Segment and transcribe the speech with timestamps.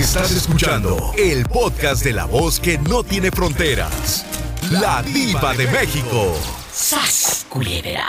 [0.00, 4.24] Estás escuchando el podcast de la voz que no tiene fronteras.
[4.70, 6.34] La diva de México.
[6.72, 8.08] ¡Sas, culebra!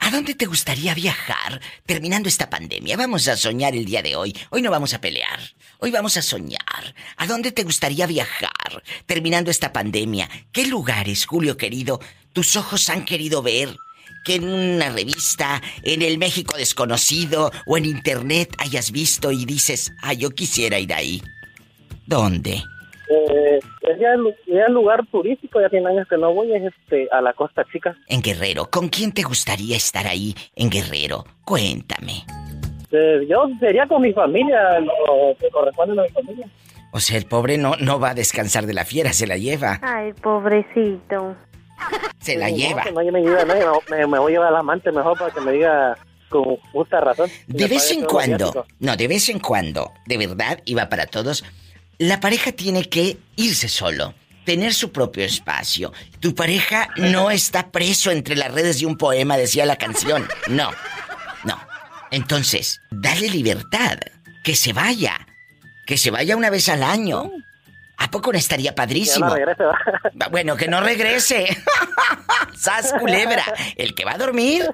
[0.00, 2.98] ¿A dónde te gustaría viajar terminando esta pandemia?
[2.98, 4.36] Vamos a soñar el día de hoy.
[4.50, 5.40] Hoy no vamos a pelear.
[5.78, 6.94] Hoy vamos a soñar.
[7.16, 10.28] ¿A dónde te gustaría viajar terminando esta pandemia?
[10.52, 12.00] ¿Qué lugares, Julio querido,
[12.34, 13.74] tus ojos han querido ver?
[14.24, 19.92] Que en una revista, en el México desconocido o en internet hayas visto y dices,
[20.02, 21.22] ah, yo quisiera ir ahí.
[22.06, 22.62] ¿Dónde?
[23.08, 26.62] Eh, es ya, el- ya el lugar turístico, ya tiene años que no voy, es
[26.64, 27.96] este, a la Costa Chica.
[28.08, 28.70] En Guerrero.
[28.70, 31.24] ¿Con quién te gustaría estar ahí en Guerrero?
[31.44, 32.24] Cuéntame.
[32.92, 36.46] Eh, yo sería con mi familia, lo que corresponde a mi familia.
[36.92, 39.78] O sea, el pobre no, no va a descansar de la fiera, se la lleva.
[39.82, 41.36] Ay, pobrecito.
[42.20, 42.84] Se la lleva.
[42.84, 45.40] no me ayuda nadie, me, me- me voy a llevar al amante mejor para que
[45.40, 45.96] me diga
[46.28, 47.30] con justa razón.
[47.46, 51.44] De Me vez en cuando, no, de vez en cuando, de verdad, va para todos,
[51.98, 55.92] la pareja tiene que irse solo, tener su propio espacio.
[56.20, 60.28] Tu pareja no está preso entre las redes de un poema, decía la canción.
[60.48, 60.70] No,
[61.44, 61.58] no.
[62.12, 63.98] Entonces, dale libertad,
[64.44, 65.26] que se vaya,
[65.86, 67.30] que se vaya una vez al año.
[68.00, 69.26] ¿A poco no estaría padrísimo?
[69.26, 69.62] no regrese,
[70.30, 71.46] Bueno, que no regrese.
[72.56, 73.44] ¡Sas culebra!
[73.76, 74.66] El que va a dormir,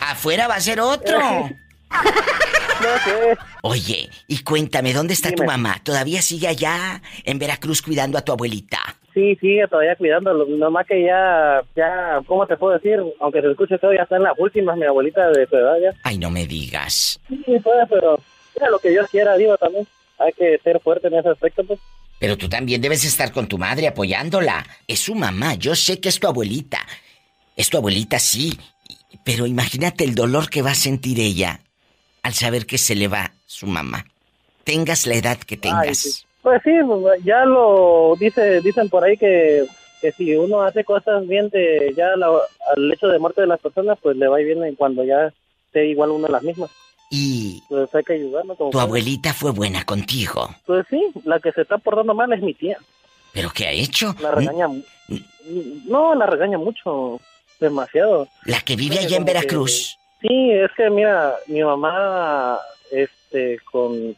[0.00, 1.18] afuera va a ser otro.
[1.18, 3.38] No sé.
[3.62, 5.80] Oye, y cuéntame, ¿dónde está tu mamá?
[5.82, 8.78] ¿Todavía sigue allá en Veracruz cuidando a tu abuelita?
[9.14, 10.44] Sí, sigue todavía cuidándolo.
[10.44, 13.00] Nomás que ya, ya, ¿cómo te puedo decir?
[13.20, 15.92] Aunque se escuche todo, ya está en las últimas, mi abuelita de su edad ya.
[16.02, 17.18] Ay, no me digas.
[17.28, 18.20] Sí, pues, pero
[18.54, 19.86] mira lo que Dios quiera, digo también.
[20.18, 21.80] Hay que ser fuerte en ese aspecto, pues.
[22.24, 24.64] Pero tú también debes estar con tu madre apoyándola.
[24.88, 26.78] Es su mamá, yo sé que es tu abuelita.
[27.54, 28.58] Es tu abuelita, sí.
[29.26, 31.60] Pero imagínate el dolor que va a sentir ella
[32.22, 34.06] al saber que se le va su mamá.
[34.64, 35.86] Tengas la edad que tengas.
[35.86, 36.24] Ay, sí.
[36.40, 39.66] Pues sí, pues, ya lo dice, dicen por ahí que,
[40.00, 42.40] que si uno hace cosas bien de ya la-
[42.74, 45.30] al hecho de muerte de las personas, pues le va bien en cuando ya
[45.66, 46.70] esté igual uno a las mismas.
[47.10, 48.56] Y Pues hay que ayudarlo.
[48.56, 50.48] Como tu abuelita fue buena contigo.
[50.66, 52.78] Pues sí, la que se está portando mal es mi tía.
[53.32, 54.14] ¿Pero qué ha hecho?
[54.20, 54.68] La regaña.
[55.86, 57.20] No, la regaña mucho.
[57.60, 58.28] Demasiado.
[58.44, 59.96] La que vive allá en que- Veracruz.
[60.20, 62.58] Sí, es que mira, mi mamá,
[62.90, 64.16] este, con,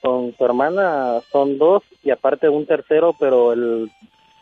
[0.00, 3.90] con su hermana son dos y aparte un tercero, pero el,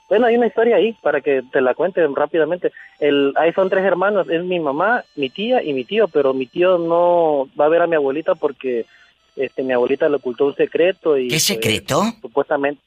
[0.08, 2.72] bueno, hay una historia ahí para que te la cuente rápidamente.
[3.00, 6.46] El, ahí son tres hermanos, es mi mamá, mi tía y mi tío, pero mi
[6.46, 8.86] tío no va a ver a mi abuelita porque,
[9.34, 12.02] este, mi abuelita le ocultó un secreto y ¿Qué pues, secreto?
[12.22, 12.80] supuestamente,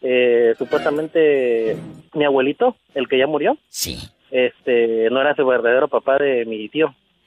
[0.00, 1.76] eh, supuestamente
[2.14, 3.98] mi abuelito, el que ya murió, Sí.
[4.30, 6.94] este, no era su verdadero papá de mi tío.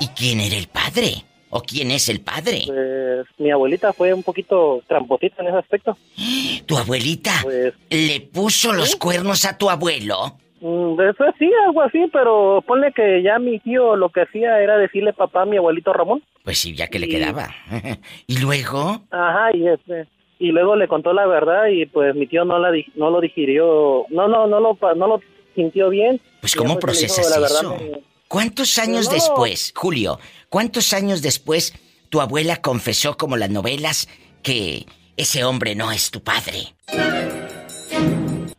[0.00, 1.24] ¿Y quién era el padre?
[1.50, 2.62] ¿O quién es el padre?
[2.66, 5.96] Pues mi abuelita fue un poquito tramposita en ese aspecto.
[6.66, 10.36] ¿Tu abuelita Pues, le puso los cuernos a tu abuelo?
[10.60, 14.76] mm, eso sí, algo así, pero ponle que ya mi tío lo que hacía era
[14.76, 16.22] decirle papá a mi abuelito Ramón.
[16.44, 17.12] Pues sí, ya que le Sí.
[17.12, 17.48] quedaba.
[18.26, 19.02] ¿Y luego?
[19.10, 20.06] Ajá, y este
[20.40, 24.04] y luego le contó la verdad y pues mi tío no la no lo digirió,
[24.10, 25.20] no no no lo no lo
[25.54, 26.20] sintió bien.
[26.40, 27.92] Pues Y ¿cómo después le dijo, procesas "La verdad, eso?
[27.92, 29.12] me- ¿Cuántos años no.
[29.12, 30.20] después, Julio?
[30.50, 31.72] ¿Cuántos años después
[32.10, 34.06] tu abuela confesó como las novelas
[34.42, 36.74] que ese hombre no es tu padre?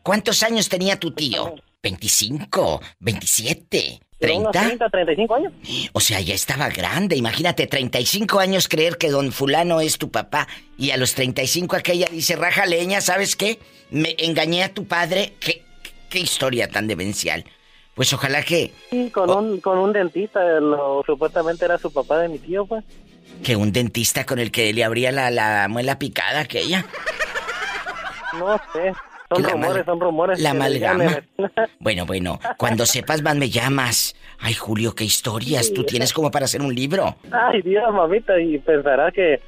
[0.01, 1.53] ¿Cuántos años tenía tu tío?
[1.83, 2.81] ¿25?
[2.99, 3.99] ¿27?
[4.21, 4.51] unos ¿30?
[4.51, 5.53] 30, 35 años.
[5.93, 7.15] O sea, ya estaba grande.
[7.15, 10.47] Imagínate, 35 años creer que don fulano es tu papá
[10.79, 13.59] y a los 35 aquella dice, raja leña, ¿sabes qué?
[13.91, 15.35] Me engañé a tu padre.
[15.39, 15.63] ¿Qué,
[16.09, 17.45] qué historia tan demencial?
[17.95, 19.37] Pues ojalá que, Sí, con Oh.
[19.39, 22.83] un con un dentista, lo, supuestamente era su papá de mi tío, pues.
[23.43, 26.85] que un dentista con el que le abría la, la muela picada aquella.
[28.37, 28.93] No sé.
[29.31, 30.39] Son rumores, son rumores.
[30.39, 31.21] la amalgama.
[31.79, 34.15] Bueno, bueno, cuando sepas más me llamas.
[34.39, 35.71] Ay, Julio, qué historias.
[35.73, 37.15] Tú tienes como para hacer un libro.
[37.31, 39.39] Ay, Dios, mamita, y pensará que...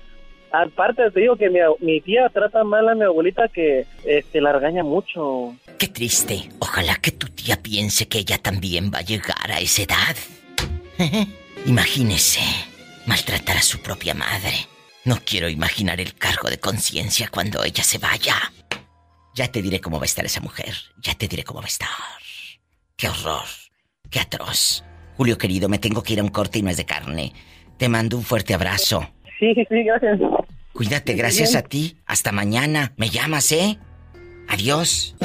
[0.51, 4.51] Aparte te digo que mi, mi tía trata mal a mi abuelita que este, la
[4.51, 5.56] regaña mucho.
[5.77, 6.50] Qué triste.
[6.59, 10.15] Ojalá que tu tía piense que ella también va a llegar a esa edad.
[11.65, 12.42] Imagínese
[13.06, 14.53] maltratar a su propia madre.
[15.06, 18.36] No quiero imaginar el cargo de conciencia cuando ella se vaya.
[19.33, 20.74] Ya te diré cómo va a estar esa mujer.
[21.01, 21.89] Ya te diré cómo va a estar.
[22.97, 23.45] Qué horror.
[24.09, 24.83] Qué atroz.
[25.15, 27.31] Julio querido, me tengo que ir a un corte y no es de carne.
[27.77, 29.07] Te mando un fuerte abrazo.
[29.39, 30.19] Sí, sí, gracias.
[30.73, 31.97] Cuídate, gracias a ti.
[32.06, 32.94] Hasta mañana.
[32.97, 33.79] Me llamas, ¿eh?
[34.47, 35.15] Adiós.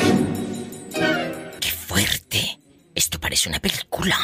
[1.60, 2.58] Qué fuerte.
[2.94, 4.18] Esto parece una película.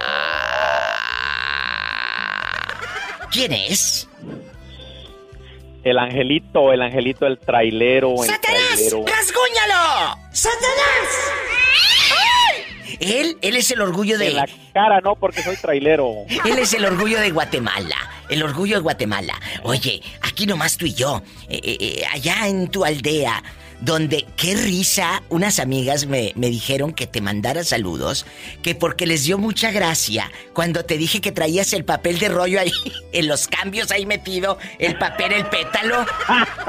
[3.30, 4.08] ¿Quién es?
[5.84, 8.60] El angelito, el angelito, el trailero, el ¡Satanás!
[8.74, 9.04] trailero.
[9.06, 10.16] ¡Rasguñalo!
[10.32, 11.08] ¡Satanás!
[13.00, 14.28] Él, él es el orgullo de...
[14.28, 16.24] En la cara no, porque soy trailero.
[16.44, 17.96] Él es el orgullo de Guatemala.
[18.28, 19.34] El orgullo de Guatemala.
[19.62, 21.22] Oye, aquí nomás tú y yo.
[21.48, 23.42] eh, eh, eh, allá en tu aldea.
[23.80, 28.26] Donde, qué risa, unas amigas me, me dijeron que te mandara saludos,
[28.60, 32.58] que porque les dio mucha gracia cuando te dije que traías el papel de rollo
[32.58, 32.72] ahí,
[33.12, 36.04] en los cambios ahí metido, el papel, el pétalo.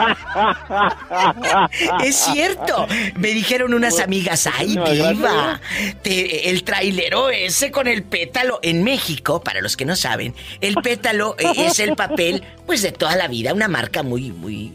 [2.03, 5.61] es cierto, me dijeron unas amigas, ay, Muchísimas viva,
[6.03, 8.59] te- el trailero ese con el pétalo.
[8.61, 12.91] En México, para los que no saben, el pétalo eh, es el papel, pues de
[12.91, 14.71] toda la vida, una marca muy, muy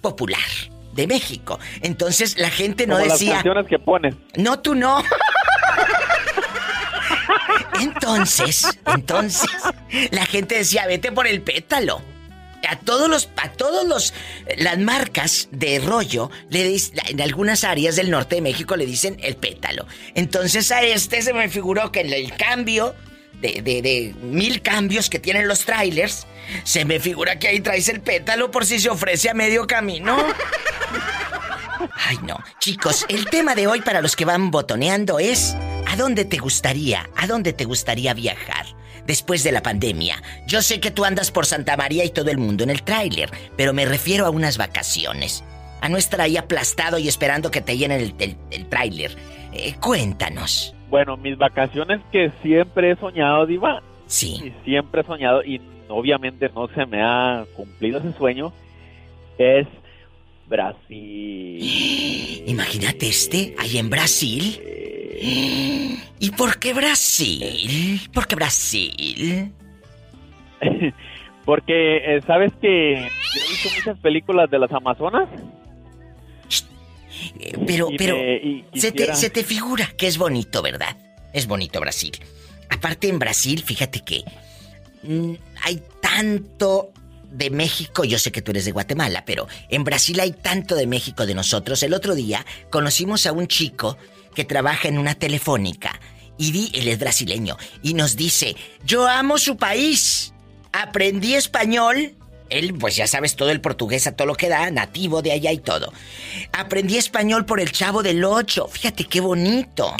[0.00, 0.40] popular
[0.96, 1.58] de México.
[1.82, 4.14] Entonces la gente no Como las decía, canciones que pones.
[4.36, 5.02] no, tú no.
[7.80, 9.50] Entonces, entonces,
[10.10, 12.00] la gente decía, vete por el pétalo.
[12.68, 14.12] A todos los, a todos los,
[14.56, 16.74] las marcas de rollo, le
[17.08, 19.86] en algunas áreas del norte de México le dicen el pétalo.
[20.14, 22.94] Entonces a este se me figuró que en el cambio
[23.40, 26.26] de, de- de mil cambios que tienen los trailers,
[26.64, 30.16] se me figura que ahí traes el pétalo por si se ofrece a medio camino.
[32.08, 32.38] Ay, no.
[32.58, 35.56] Chicos, el tema de hoy para los que van botoneando es
[35.86, 38.66] ¿a dónde te gustaría, a dónde te gustaría viajar
[39.06, 40.22] después de la pandemia?
[40.46, 43.30] Yo sé que tú andas por Santa María y todo el mundo en el tráiler,
[43.56, 45.44] pero me refiero a unas vacaciones.
[45.80, 49.16] A no estar ahí aplastado y esperando que te llenen el, el- el tráiler.
[49.52, 50.74] Eh, cuéntanos.
[50.88, 54.40] Bueno, mis vacaciones que siempre he soñado, Diva, Sí.
[54.44, 58.52] y siempre he soñado, y obviamente no se me ha cumplido ese sueño,
[59.38, 59.66] es
[60.46, 61.60] Brasil.
[62.46, 64.60] Imagínate este, ahí en Brasil.
[66.18, 68.00] ¿Y por qué Brasil?
[68.12, 69.52] ¿Por qué Brasil?
[71.44, 75.28] Porque, eh, ¿sabes que yo he visto muchas películas de las Amazonas?
[77.38, 80.96] Eh, Pero, Y pero, me- y se, te, se te figura que es bonito, ¿verdad?
[81.32, 82.12] Es bonito Brasil.
[82.70, 84.22] Aparte en Brasil, fíjate que
[85.62, 86.92] hay tanto
[87.30, 90.86] de México, yo sé que tú eres de Guatemala, pero en Brasil hay tanto de
[90.86, 91.82] México de nosotros.
[91.82, 93.96] El otro día conocimos a un chico
[94.34, 96.00] que trabaja en una telefónica
[96.38, 100.32] y di, él es brasileño y nos dice, yo amo su país,
[100.72, 102.14] aprendí español.
[102.48, 105.50] Él, pues ya sabes, todo el portugués a todo lo que da, nativo de allá
[105.50, 105.92] y todo.
[106.52, 108.68] Aprendí español por el chavo del 8.
[108.68, 109.92] Fíjate qué bonito.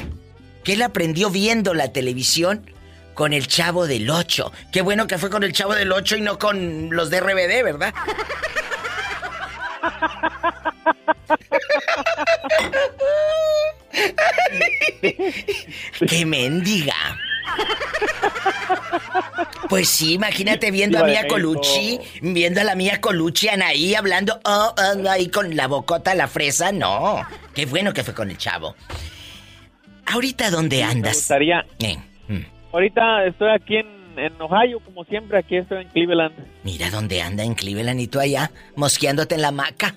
[0.62, 2.70] Que él aprendió viendo la televisión
[3.16, 4.52] con el chavo del 8.
[4.70, 7.64] Qué bueno que fue con el chavo del 8 y no con los de RBD,
[7.64, 7.92] ¿verdad?
[16.08, 16.94] ¡Qué mendiga!
[19.68, 21.26] Pues sí, imagínate viendo a Mía.
[21.26, 26.28] Colucci, viendo a la Mía Colucci Anaí hablando oh, oh, ahí con la bocota, la
[26.28, 27.26] fresa, no.
[27.54, 28.76] Qué bueno que fue con el chavo.
[30.04, 31.14] Ahorita, ¿dónde Me andas?
[31.14, 31.64] gustaría...
[31.78, 31.96] Eh,
[32.28, 33.86] mm, Ahorita estoy aquí en,
[34.18, 36.34] en Ohio, como siempre, aquí estoy en Cleveland.
[36.62, 39.94] mira dónde anda en Cleveland y tú allá, mosqueándote en la hamaca.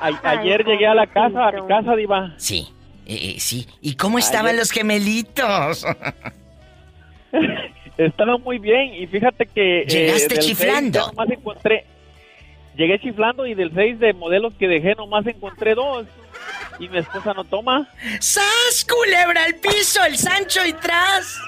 [0.00, 2.32] A- Ay, ayer llegué a la casa, a mi casa, Diva.
[2.36, 2.68] Sí,
[3.06, 3.66] eh, eh, sí.
[3.80, 5.84] ¿Y cómo estaban Ayer- los gemelitos?
[7.98, 9.80] Estaba muy bien y fíjate que...
[9.80, 11.08] eh, Llegaste chiflando.
[11.08, 11.86] nomás encontré...
[12.76, 16.06] Llegué chiflando y del 6 de modelos que dejé nomás encontré dos.
[16.80, 17.86] Y mi esposa no toma.
[18.20, 21.38] ¡Sas, culebra al piso, el Sancho y tras!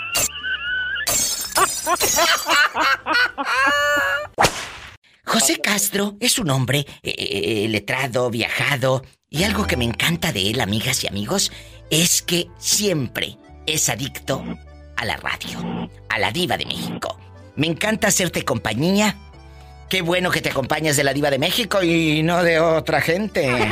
[5.24, 10.50] José Castro es un hombre eh, eh, letrado, viajado, y algo que me encanta de
[10.50, 11.50] él, amigas y amigos,
[11.88, 14.44] es que siempre es adicto
[14.96, 17.18] a la radio, a la diva de México.
[17.56, 19.16] Me encanta hacerte compañía.
[19.88, 23.70] Qué bueno que te acompañas de la diva de México y no de otra gente.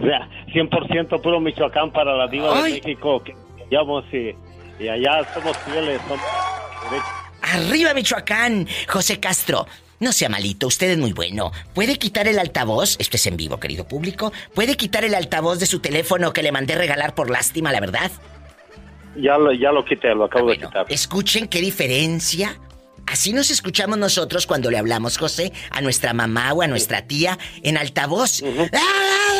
[0.00, 2.74] O sea, 100% puro Michoacán para la diva Ay.
[2.74, 3.34] de México que
[3.70, 6.20] y, y allá somos fieles, somos.
[7.42, 9.66] Arriba Michoacán, José Castro.
[10.00, 11.52] No sea malito, usted es muy bueno.
[11.74, 12.96] ¿Puede quitar el altavoz?
[12.98, 14.32] Esto es en vivo, querido público.
[14.54, 18.10] ¿Puede quitar el altavoz de su teléfono que le mandé regalar por lástima, la verdad?
[19.16, 20.86] Ya lo, ya lo quité, lo acabo Ah, de quitar.
[20.88, 22.58] escuchen qué diferencia.
[23.06, 27.38] Así nos escuchamos nosotros cuando le hablamos, José, a nuestra mamá o a nuestra tía
[27.62, 28.42] en altavoz.
[28.42, 29.31] ¡Ah, ah, ah!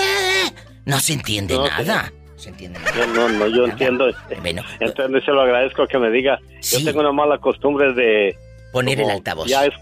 [0.84, 2.12] No se entiende No, nada.
[2.36, 2.92] ¿Se entiende nada?
[2.96, 3.72] Yo no, no, yo Nada.
[3.72, 4.06] entiendo.
[4.40, 6.40] Bueno, Entonces se lo agradezco que me diga.
[6.60, 6.78] Sí.
[6.78, 8.36] Yo tengo una mala costumbre de...
[8.72, 9.48] poner el altavoz.
[9.48, 9.74] Ya es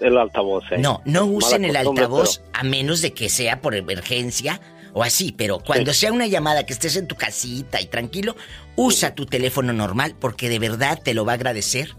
[0.00, 0.78] el altavoz, ¿eh?
[0.78, 4.60] No, no usen el altavoz a menos de que sea por emergencia
[4.94, 8.36] o así, pero cuando sea una llamada que estés en tu casita y tranquilo,
[8.74, 11.90] usa tu teléfono normal porque de verdad te lo va a agradecer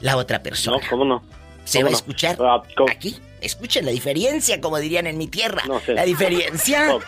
[0.00, 0.78] la otra persona.
[0.78, 1.22] No, ¿cómo no?
[1.64, 1.96] Se ¿Cómo va a no?
[1.98, 3.16] escuchar Ah, aquí.
[3.40, 5.62] Escuchen la diferencia, como dirían en mi tierra.
[5.66, 5.94] No sé.
[5.94, 6.86] La diferencia.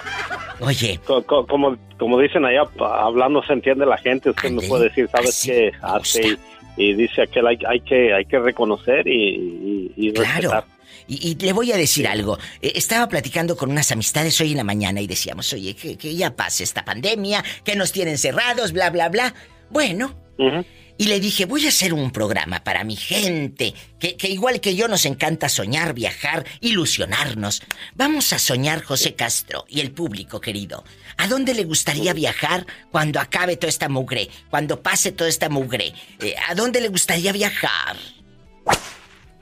[0.60, 0.66] No.
[0.66, 4.30] Oye, Co- co- Como, como dicen allá, hablando se entiende la gente.
[4.30, 5.72] Usted Ándele, me puede decir, ¿sabes qué?
[5.80, 6.36] Hace
[6.76, 10.50] y, dice aquel, hay, hay, que, hay que reconocer y, y, y claro.
[10.50, 10.64] respetar.
[11.08, 12.38] Y, y le voy a decir algo.
[12.60, 16.14] Eh, estaba platicando con unas amistades hoy en la mañana y decíamos, oye, que, que
[16.14, 19.34] ya pase esta pandemia, que nos tienen cerrados, bla, bla, bla.
[19.70, 20.64] Bueno, Ujú.
[21.00, 24.76] Y le dije, voy a hacer un programa para mi gente, que, que igual que
[24.76, 27.62] yo nos encanta soñar, viajar, ilusionarnos.
[27.94, 30.84] Vamos a soñar, José Castro y el público querido.
[31.16, 34.28] ¿A dónde le gustaría viajar cuando acabe toda esta mugre?
[34.50, 35.94] Cuando pase toda esta mugre.
[36.20, 37.96] Eh, ¿A dónde le gustaría viajar?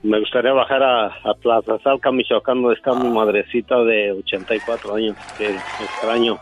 [0.01, 5.17] Me gustaría bajar a, a Plaza Salca, Michoacán, donde está mi madrecita de 84 años,
[5.37, 5.49] que
[5.83, 6.39] extraño,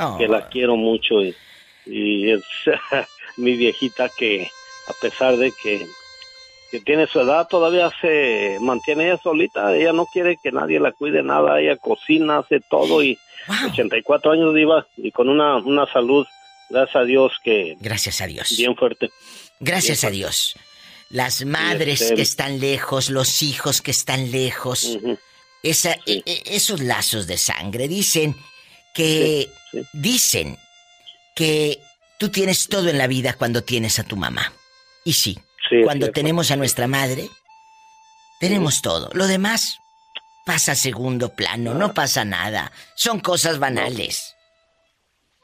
[0.00, 1.34] Oh, que la quiero mucho y,
[1.86, 2.42] y es
[3.38, 4.50] mi viejita que
[4.88, 5.86] a pesar de que,
[6.70, 10.92] que tiene su edad todavía se mantiene ella solita, ella no quiere que nadie la
[10.92, 13.70] cuide nada, ella cocina, hace todo y wow.
[13.72, 16.26] 84 años viva y con una, una salud,
[16.70, 18.54] gracias a Dios, que Gracias a Dios.
[18.56, 19.08] bien fuerte.
[19.60, 20.54] Gracias a Dios.
[21.10, 24.98] Las madres este- que están lejos, los hijos que están lejos.
[25.62, 26.22] Esa, Sí.
[26.26, 28.36] e- e- esos lazos de sangre dicen
[28.94, 29.86] que Sí, sí.
[29.94, 30.56] dicen
[31.34, 31.78] que
[32.18, 34.52] tú tienes todo en la vida cuando tienes a tu mamá.
[35.04, 35.38] Y sí,
[35.84, 37.28] cuando tenemos a nuestra madre,
[38.40, 39.10] tenemos todo.
[39.14, 39.78] Lo demás
[40.44, 42.72] pasa a segundo plano, no pasa nada.
[42.94, 44.34] Son cosas banales.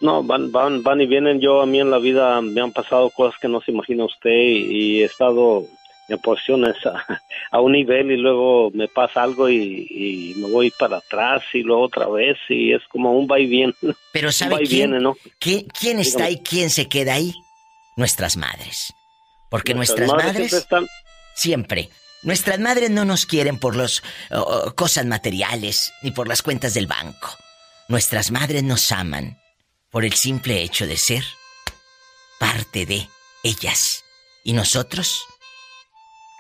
[0.01, 1.41] No, van, van, van y vienen.
[1.41, 4.31] Yo a mí en la vida me han pasado cosas que no se imagina usted
[4.31, 5.67] y, y he estado
[6.09, 7.21] en posiciones a,
[7.51, 11.63] a un nivel y luego me pasa algo y, y me voy para atrás y
[11.63, 13.75] luego otra vez y es como un va y viene.
[14.13, 15.17] Pero ¿sabe quién, viene, ¿no?
[15.39, 16.37] quién, quién está Dígame.
[16.37, 16.43] ahí?
[16.43, 17.33] ¿Quién se queda ahí?
[17.97, 18.93] Nuestras madres.
[19.51, 20.53] Porque nuestras, siempre madres...
[20.53, 20.87] están,
[21.35, 21.91] Siempre.
[22.23, 24.03] Nuestras madres no nos quieren por las
[24.77, 27.37] cosas materiales ni por las cuentas del banco.
[27.89, 29.39] Nuestras madres nos aman
[29.91, 31.23] por el simple hecho de ser
[32.39, 33.09] parte de
[33.43, 34.05] ellas.
[34.43, 35.27] Y nosotros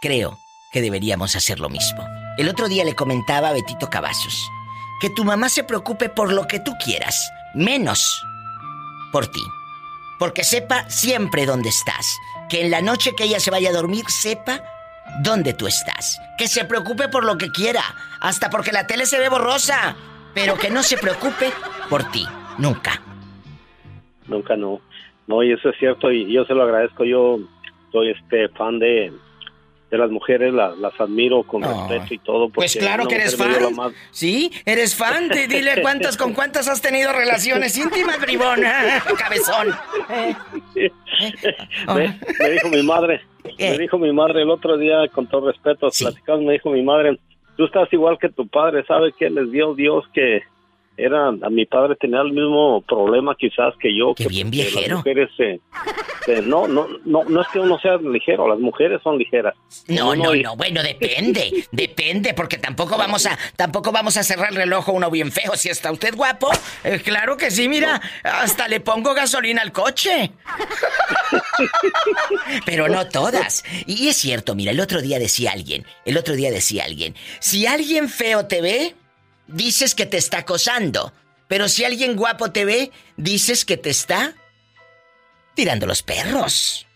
[0.04, 0.38] creo
[0.70, 2.06] que deberíamos hacer lo mismo.
[2.36, 4.50] El otro día le comentaba a Betito Cavazos
[5.00, 8.22] que tu mamá se preocupe por lo que tú quieras, menos
[9.12, 9.40] por ti.
[10.18, 12.18] Porque sepa siempre dónde estás.
[12.50, 14.62] Que en la noche que ella se vaya a dormir sepa
[15.22, 16.20] dónde tú estás.
[16.36, 17.82] Que se preocupe por lo que quiera,
[18.20, 19.96] hasta porque la tele se ve borrosa.
[20.34, 21.50] Pero que no se preocupe
[21.88, 22.26] por ti,
[22.58, 23.00] nunca.
[24.26, 24.80] nunca no.
[25.26, 27.04] No, y eso es cierto y yo se lo agradezco.
[27.04, 27.38] Yo
[27.90, 29.12] soy este fan de,
[29.94, 31.70] de las mujeres, la- las admiro con Ay.
[31.88, 32.48] respeto y todo.
[32.48, 33.74] Pues claro que eres fan.
[33.74, 34.50] más- ¿Sí?
[34.64, 35.28] ¿Eres fan?
[35.28, 38.60] Di- Dile cuántas con cuántas has tenido relaciones íntimas, bribón.
[39.18, 39.68] Cabezón.
[41.94, 43.20] me, me dijo mi madre,
[43.56, 43.70] ¿Qué?
[43.70, 46.04] me dijo mi madre el otro día, con todo respeto, Sí.
[46.04, 47.18] platicamos, me dijo mi madre,
[47.56, 50.42] tú estás igual que tu padre, ¿sabe qué les dio Dios que
[50.96, 54.14] era, a mi padre tenía el mismo problema quizás que yo.
[54.14, 54.96] Qué que- bien las viejero.
[54.98, 55.30] mujeres,
[56.46, 59.54] no, no, no, no es que uno sea ligero, las mujeres son ligeras.
[59.88, 64.56] No, no, no, bueno, depende, depende, porque tampoco vamos a, tampoco vamos a cerrar el
[64.56, 65.54] reloj a uno bien feo.
[65.56, 66.50] Si está usted guapo,
[66.84, 70.30] eh, claro que sí, mira, hasta le pongo gasolina al coche.
[72.64, 73.64] Pero no todas.
[73.86, 77.66] Y es cierto, mira, el otro día decía alguien, el otro día decía alguien, si
[77.66, 78.94] alguien feo te ve,
[79.46, 81.12] dices que te está acosando.
[81.48, 84.34] Pero si alguien guapo te ve, dices que te está
[85.54, 86.86] tirando los perros.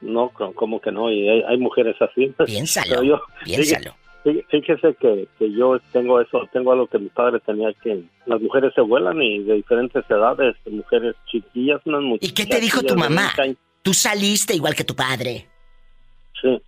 [0.00, 2.34] No, co- como que no, y hay, hay mujeres así.
[2.44, 3.94] Piénsalo, yo- piénsalo.
[4.24, 8.40] Fí- Fíjese que, que yo tengo eso, tengo algo que mi padre tenía que las
[8.40, 12.32] mujeres se vuelan y de diferentes edades, mujeres chiquillas, unas ¿Y muchachas.
[12.34, 13.22] qué te dijo tu mamá?
[13.36, 15.46] 20 años, Tú saliste igual que tu padre.
[16.40, 16.60] Sí.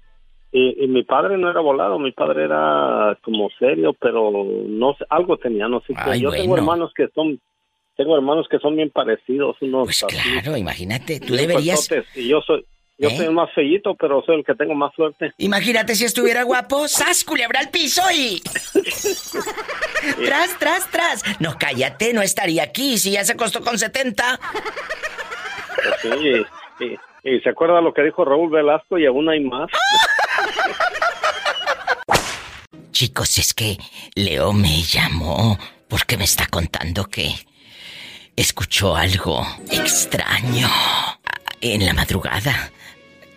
[0.58, 4.30] Y, y mi padre no era volado, mi padre era como serio, pero
[4.66, 5.92] no sé, algo tenía, no sé.
[5.96, 7.38] Ay, Yo tengo hermanos que son,
[7.94, 12.40] tengo hermanos que son bien parecidos, unos Pues así, claro, imagínate, tú deberías, y yo
[12.40, 12.64] soy,
[12.96, 13.16] Yo ¿Eh?
[13.18, 15.30] soy el más fellito, pero soy el que tengo más suerte.
[15.36, 18.40] Imagínate si estuviera guapo, ¡sas, culebra al piso y...
[20.24, 21.22] tras, tras, tras.
[21.40, 24.40] No, cállate, no estaría aquí si ya se acostó con 70.
[24.40, 26.08] Pues sí,
[26.80, 26.98] y, y-
[27.28, 29.68] y se acuerda lo que dijo Raúl Velasco y aún hay más.
[32.98, 33.76] Chicos, es que
[34.14, 37.30] Leo me llamó porque me está contando que
[38.36, 40.66] escuchó algo extraño
[41.60, 42.72] en la madrugada.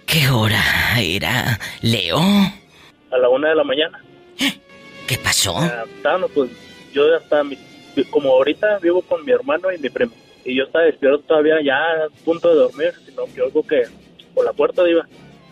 [0.05, 0.63] ¿Qué hora
[1.01, 2.19] era, Leo?
[2.19, 4.01] a la una de la mañana.
[5.05, 5.57] ¿Qué pasó?
[5.57, 5.83] Ah,
[6.33, 6.51] pues
[6.93, 7.57] yo ya estaba, mi-
[8.11, 10.13] como ahorita vivo con mi hermano y mi primo,
[10.45, 13.83] y yo estaba despierto todavía ya a punto de dormir, sino que algo que
[14.33, 15.05] por la puerta iba,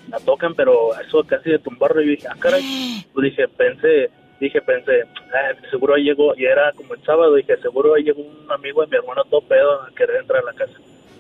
[0.10, 2.64] la tocan, pero eso casi de tumbarlo, y dije, ah, caray,
[3.14, 4.10] pues dije, pensé,
[4.40, 8.22] dije, pensé, ah, seguro ahí llegó, y era como el sábado, dije, seguro ahí llegó
[8.22, 10.78] un amigo de mi hermano todo pedo a querer entrar a la casa,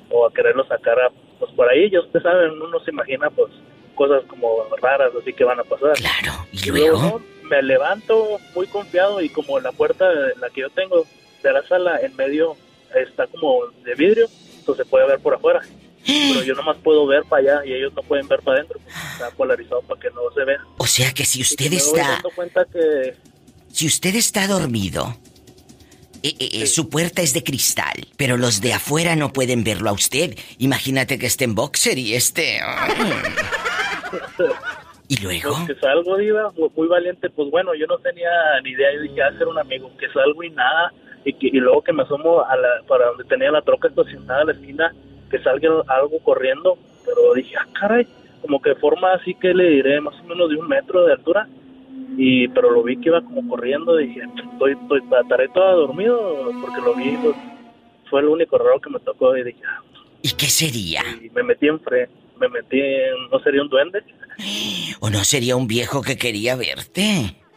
[0.09, 3.51] o a quererlo sacar, a, pues por ahí, ya ustedes saben, uno se imagina, pues,
[3.95, 5.93] cosas como raras, así que van a pasar.
[5.93, 7.21] Claro, ¿y Luego luego?
[7.49, 10.05] me levanto muy confiado y como la puerta,
[10.39, 11.03] la que yo tengo
[11.41, 12.55] de la sala en medio
[12.95, 14.27] está como de vidrio,
[14.59, 15.61] entonces se puede ver por afuera.
[16.07, 18.79] Pero yo nomás puedo ver para allá y ellos no pueden ver para adentro.
[18.79, 20.63] porque Está polarizado para que no se vea.
[20.77, 22.11] O sea que si usted me voy está...
[22.11, 23.13] dando cuenta que
[23.71, 25.15] Si usted está dormido,
[26.23, 29.89] eh, eh, eh, su puerta es de cristal, pero los de afuera no pueden verlo
[29.89, 30.37] a usted.
[30.59, 32.59] Imagínate que esté en boxer y este...
[35.09, 35.53] ¿Y luego?
[35.53, 38.29] pues, que salgo, Diva, muy, muy valiente, pues bueno, yo no tenía
[38.63, 40.91] ni idea, yo dije, a ser un amigo, que salgo y nada,
[41.23, 44.41] y, que, y luego que me asomo a la, para donde tenía la troca estacionada
[44.41, 44.93] a la esquina,
[45.29, 48.07] que salga algo corriendo, pero dije, ah, caray,
[48.41, 51.47] como que forma así que le diré, más o menos de un metro de altura,
[52.17, 56.81] y pero lo vi que iba como corriendo, dije, estoy, estoy, estaré todo dormido, porque
[56.81, 57.35] lo vi, pues,
[58.09, 59.81] fue el único raro que me tocó, y dije, ah,
[60.21, 61.03] ¿Y qué sería?
[61.21, 64.03] y me metí en fre, me metí en, ¿no sería un duende?
[64.99, 67.35] ¿O no sería un viejo que quería verte?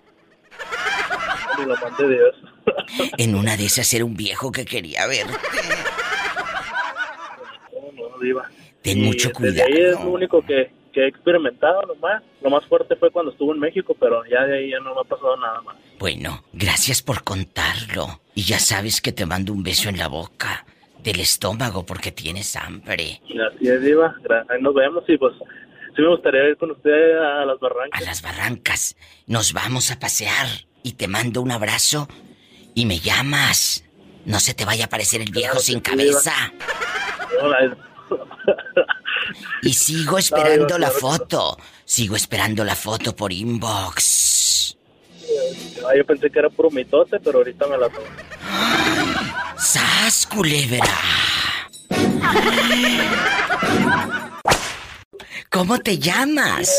[3.19, 5.33] En una de esas era un viejo que quería verte.
[8.21, 8.49] Diva.
[8.83, 10.11] Ten mucho desde ahí es lo cuidado.
[10.11, 12.23] único que, que he experimentado nomás.
[12.43, 15.01] Lo más fuerte fue cuando estuve en México, pero ya de ahí ya no me
[15.01, 15.77] ha pasado nada más.
[15.99, 18.21] Bueno, gracias por contarlo.
[18.35, 20.65] Y ya sabes que te mando un beso en la boca,
[21.03, 23.21] del estómago, porque tienes hambre.
[23.61, 24.15] Es, Diva.
[24.49, 25.35] Ahí nos vemos y pues
[25.97, 28.03] sí me gustaría ir con usted a las A barrancas.
[28.05, 28.97] las barrancas.
[29.27, 30.47] Nos vamos a pasear.
[30.83, 32.09] Y te mando un abrazo.
[32.75, 33.85] Y me llamas.
[34.25, 36.33] No se te vaya a aparecer el viejo Claro sin cabeza.
[37.41, 37.77] No, la-
[39.63, 41.57] Y sigo esperando la foto.
[41.85, 44.77] Sigo esperando la foto por inbox.
[45.87, 48.07] Ah, yo pensé que era puro mitote, pero ahorita me la tomo.
[49.57, 50.85] ¡Sas, culebra!
[55.51, 56.71] ¿Cómo te llamas?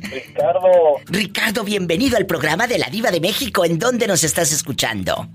[0.00, 0.70] Ricardo,
[1.06, 3.64] Ricardo, bienvenido al programa de la Diva de México.
[3.64, 5.28] ¿En dónde nos estás escuchando?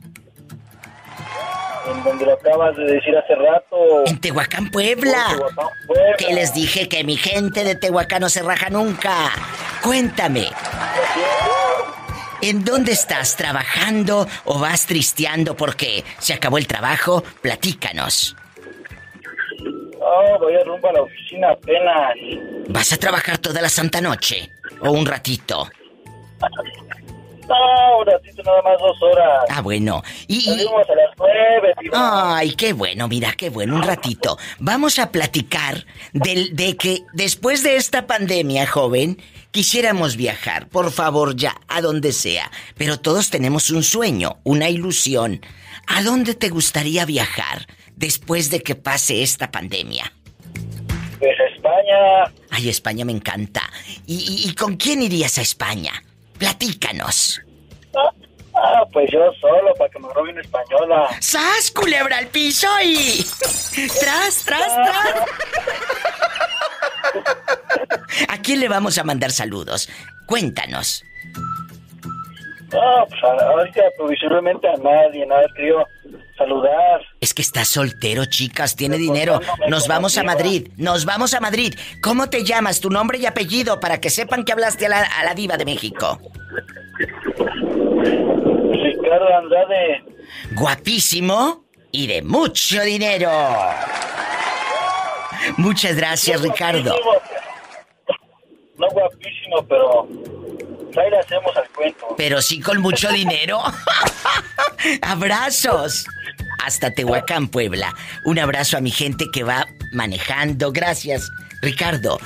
[1.87, 4.05] En donde lo acabas de decir hace rato.
[4.05, 5.25] En Tehuacán, Puebla.
[5.29, 6.15] Tehuacán, Puebla.
[6.17, 9.31] Que les dije que mi gente de Tehuacán no se raja nunca.
[9.83, 10.49] Cuéntame.
[12.41, 17.23] ¿En dónde estás trabajando o vas tristeando porque se acabó el trabajo?
[17.41, 18.35] Platícanos.
[19.99, 22.15] No, voy a rumbo a la oficina apenas.
[22.69, 24.51] ¿Vas a trabajar toda la santa noche?
[24.81, 25.69] ¿O un ratito?
[27.51, 29.45] No, un ratito, nada más dos horas.
[29.49, 30.01] Ah, bueno.
[30.27, 32.37] Y, Salimos a las nueve, Diva.
[32.37, 34.37] Ay, qué bueno, mira, qué bueno, un ratito.
[34.59, 41.35] Vamos a platicar del, de que después de esta pandemia, joven, quisiéramos viajar, por favor,
[41.35, 42.49] ya, a donde sea.
[42.77, 45.41] Pero todos tenemos un sueño, una ilusión.
[45.87, 50.13] ¿A dónde te gustaría viajar después de que pase esta pandemia?
[51.19, 52.33] Pues a España.
[52.49, 53.61] Ay, España me encanta.
[54.07, 55.91] ¿Y, y- y con quién irías a España?
[56.41, 57.39] Platícanos.
[58.55, 61.07] Ah, pues yo solo, para que me robe una española.
[61.19, 63.23] ¡Sas, culebra al piso y...
[63.99, 65.15] ¡Tras, tras, tras!
[68.27, 69.87] ¿A quién le vamos a mandar saludos?
[70.25, 71.03] Cuéntanos.
[72.73, 75.85] No, pues ahorita provisionalmente a nadie, nada, querido
[76.37, 77.01] saludar.
[77.19, 79.41] Es que estás soltero, chicas, tiene dinero.
[79.67, 81.73] Nos vamos a Madrid, nos vamos a Madrid.
[82.01, 82.79] ¿Cómo te llamas?
[82.79, 85.65] Tu nombre y apellido para que sepan que hablaste a la, a la diva de
[85.65, 86.19] México.
[88.83, 90.03] Ricardo Andrade.
[90.53, 93.31] Guapísimo y de mucho dinero.
[95.57, 96.95] Muchas gracias, Ricardo.
[98.77, 100.07] No guapísimo, pero
[100.99, 102.15] ahí le hacemos al cuento.
[102.17, 103.61] Pero sí con mucho dinero.
[105.01, 106.05] Abrazos.
[106.63, 107.95] Hasta Tehuacán, Puebla.
[108.25, 110.71] Un abrazo a mi gente que va manejando.
[110.71, 111.29] Gracias.
[111.61, 112.19] Ricardo,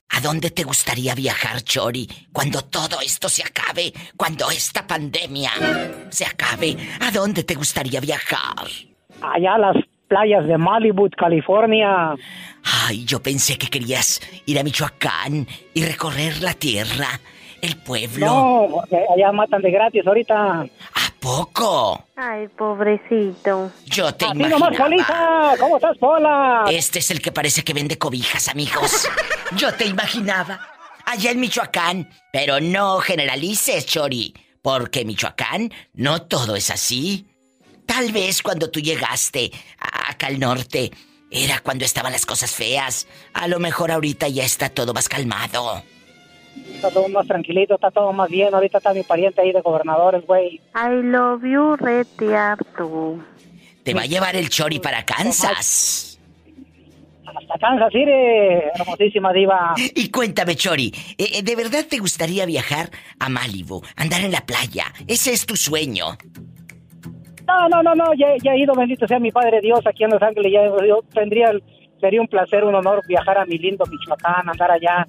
[0.09, 3.91] ¿A dónde te gustaría viajar, Chori, cuando todo esto se acabe?
[4.15, 5.51] Cuando esta pandemia
[6.09, 8.67] se acabe, ¿a dónde te gustaría viajar?
[9.21, 9.75] Allá a las
[10.13, 12.13] playas de Malibu, California.
[12.85, 17.19] Ay, yo pensé que querías ir a Michoacán y recorrer la tierra,
[17.63, 18.27] el pueblo.
[18.27, 20.61] No, porque allá matan de gratis ahorita.
[20.61, 22.05] ¿A poco?
[22.15, 23.71] Ay, pobrecito.
[23.87, 24.85] Yo te Así nomás, imaginaba.
[24.85, 25.53] Polita.
[25.59, 26.65] ¿Cómo estás, Pola?
[26.69, 29.07] Este es el que parece que vende cobijas, amigos.
[29.57, 30.59] Yo te imaginaba.
[31.07, 32.07] Allá en Michoacán.
[32.31, 34.31] Pero no generalices, Chori.
[34.61, 37.25] Porque Michoacán no todo es así.
[37.85, 40.91] Tal vez cuando tú llegaste a- acá al norte
[41.29, 43.07] era cuando estaban las cosas feas.
[43.33, 45.83] A lo mejor ahorita ya está todo más calmado.
[46.75, 48.53] Está todo más tranquilito, está todo más bien.
[48.53, 50.61] Ahorita está mi pariente ahí de gobernadores, güey.
[50.75, 53.23] I love you, Rete Artu.
[53.83, 56.19] Te va a llevar el Chori para Kansas.
[57.25, 58.11] Hasta Kansas City,
[58.75, 59.73] hermosísima diva.
[59.95, 64.45] Y cuéntame, Chori, eh, eh, ¿de verdad te gustaría viajar a Malibu, andar en la
[64.45, 64.93] playa?
[65.07, 66.17] Ese es tu sueño.
[67.47, 70.11] No, no, no, no, ya, ya he ido, bendito sea mi Padre Dios, aquí en
[70.11, 70.51] Los Ángeles.
[70.51, 71.51] Ya, yo tendría,
[71.99, 75.05] sería un placer, un honor viajar a mi lindo Michoacán, andar allá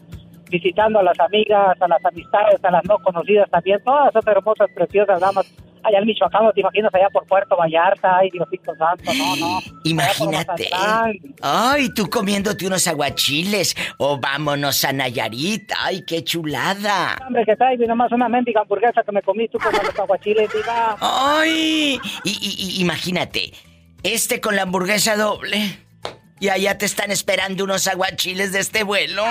[0.50, 4.68] visitando a las amigas, a las amistades, a las no conocidas también, todas esas hermosas,
[4.74, 5.46] preciosas damas.
[5.84, 8.16] Allá en Michoacán, ¿no te imaginas allá por Puerto Vallarta?
[8.18, 9.60] Ay, Diosito Santo, no, no.
[9.84, 10.70] Imagínate.
[11.42, 15.70] Ay, tú comiéndote unos aguachiles o vámonos a Nayarit.
[15.78, 17.16] Ay, qué chulada.
[17.26, 20.96] Hombre, que trae nomás una mendiga hamburguesa que me comí tú con los aguachiles, diva.
[21.00, 23.52] Ay, y, y- y imagínate,
[24.02, 25.78] este con la hamburguesa doble.
[26.40, 29.24] Y allá te están esperando unos aguachiles de este vuelo.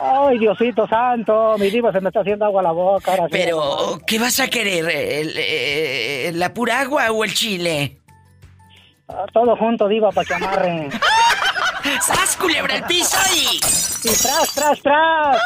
[0.00, 3.10] Ay, Diosito Santo, mi diva se me está haciendo agua a la boca.
[3.12, 4.88] Ahora sí, Pero, ¿qué vas a querer?
[4.88, 7.98] ¿El, eh, ¿La pura agua o el chile?
[9.08, 10.88] Ah, Todo junto, diva, para que amarre.
[12.02, 13.56] ¡Sas, culebra el piso y...
[14.08, 15.42] Y tras, tras, tras.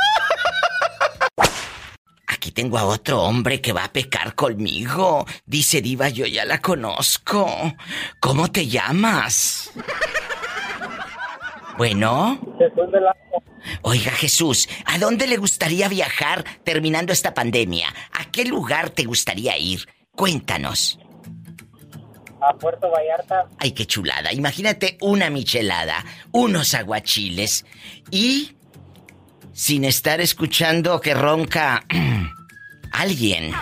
[2.27, 5.25] Aquí tengo a otro hombre que va a pecar conmigo.
[5.47, 7.49] Dice Diva, yo ya la conozco.
[8.19, 9.71] ¿Cómo te llamas?
[11.83, 12.38] Bueno.
[13.83, 17.88] Oiga Jesús, ¿a dónde le gustaría viajar terminando esta pandemia?
[18.12, 19.88] ¿A qué lugar te gustaría ir?
[20.14, 21.01] Cuéntanos.
[22.40, 23.49] A Puerto Vallarta.
[23.59, 24.33] Ay, qué chulada.
[24.33, 27.66] Imagínate una michelada, unos aguachiles
[28.12, 28.57] y
[29.53, 31.85] sin estar escuchando que ronca
[32.92, 33.53] alguien.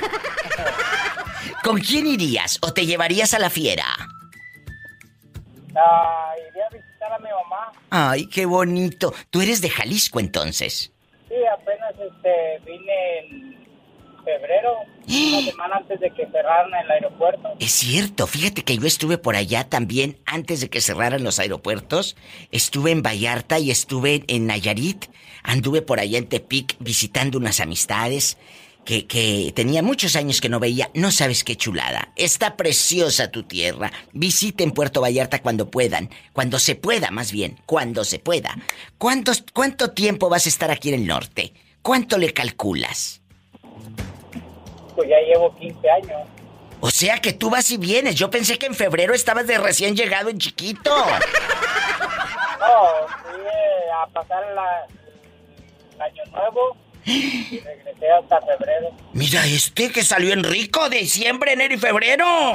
[1.64, 3.87] ¿Con quién irías o te llevarías a la fiera?
[5.74, 6.29] Ah,
[7.90, 9.12] Ay, qué bonito.
[9.30, 10.92] Tú eres de Jalisco entonces.
[11.28, 13.60] Sí, apenas este, vine en
[14.24, 14.76] febrero,
[15.08, 17.54] una semana antes de que cerraran el aeropuerto.
[17.58, 22.16] Es cierto, fíjate que yo estuve por allá también antes de que cerraran los aeropuertos.
[22.50, 25.06] Estuve en Vallarta y estuve en Nayarit.
[25.42, 28.36] Anduve por allá en Tepic visitando unas amistades
[28.84, 30.90] que, que tenía muchos años que no veía.
[30.94, 32.12] No sabes qué chulada.
[32.16, 33.92] Está preciosa tu tierra.
[34.12, 36.10] Visiten Puerto Vallarta cuando puedan.
[36.32, 37.58] Cuando se pueda, más bien.
[37.66, 38.56] Cuando se pueda.
[38.98, 41.52] ¿Cuántos, ¿Cuánto tiempo vas a estar aquí en el norte?
[41.82, 43.20] ¿Cuánto le calculas?
[44.96, 46.28] Pues ya llevo 15 años.
[46.80, 48.14] O sea que tú vas y vienes.
[48.16, 50.90] Yo pensé que en febrero estabas de recién llegado en chiquito.
[52.60, 53.40] No, fui
[54.02, 54.86] a pasar la-
[55.94, 58.90] el año nuevo regresé hasta febrero.
[59.12, 62.26] Mira este que salió en rico, diciembre, enero y febrero.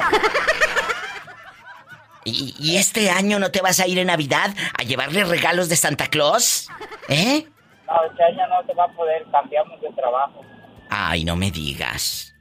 [2.24, 5.76] ¿Y, y este año no te vas a ir en Navidad a llevarle regalos de
[5.76, 6.68] Santa Claus?
[7.08, 7.46] ¿Eh?
[7.86, 10.44] No, este año no se va a poder, cambiamos de trabajo.
[10.90, 12.34] Ay, no me digas.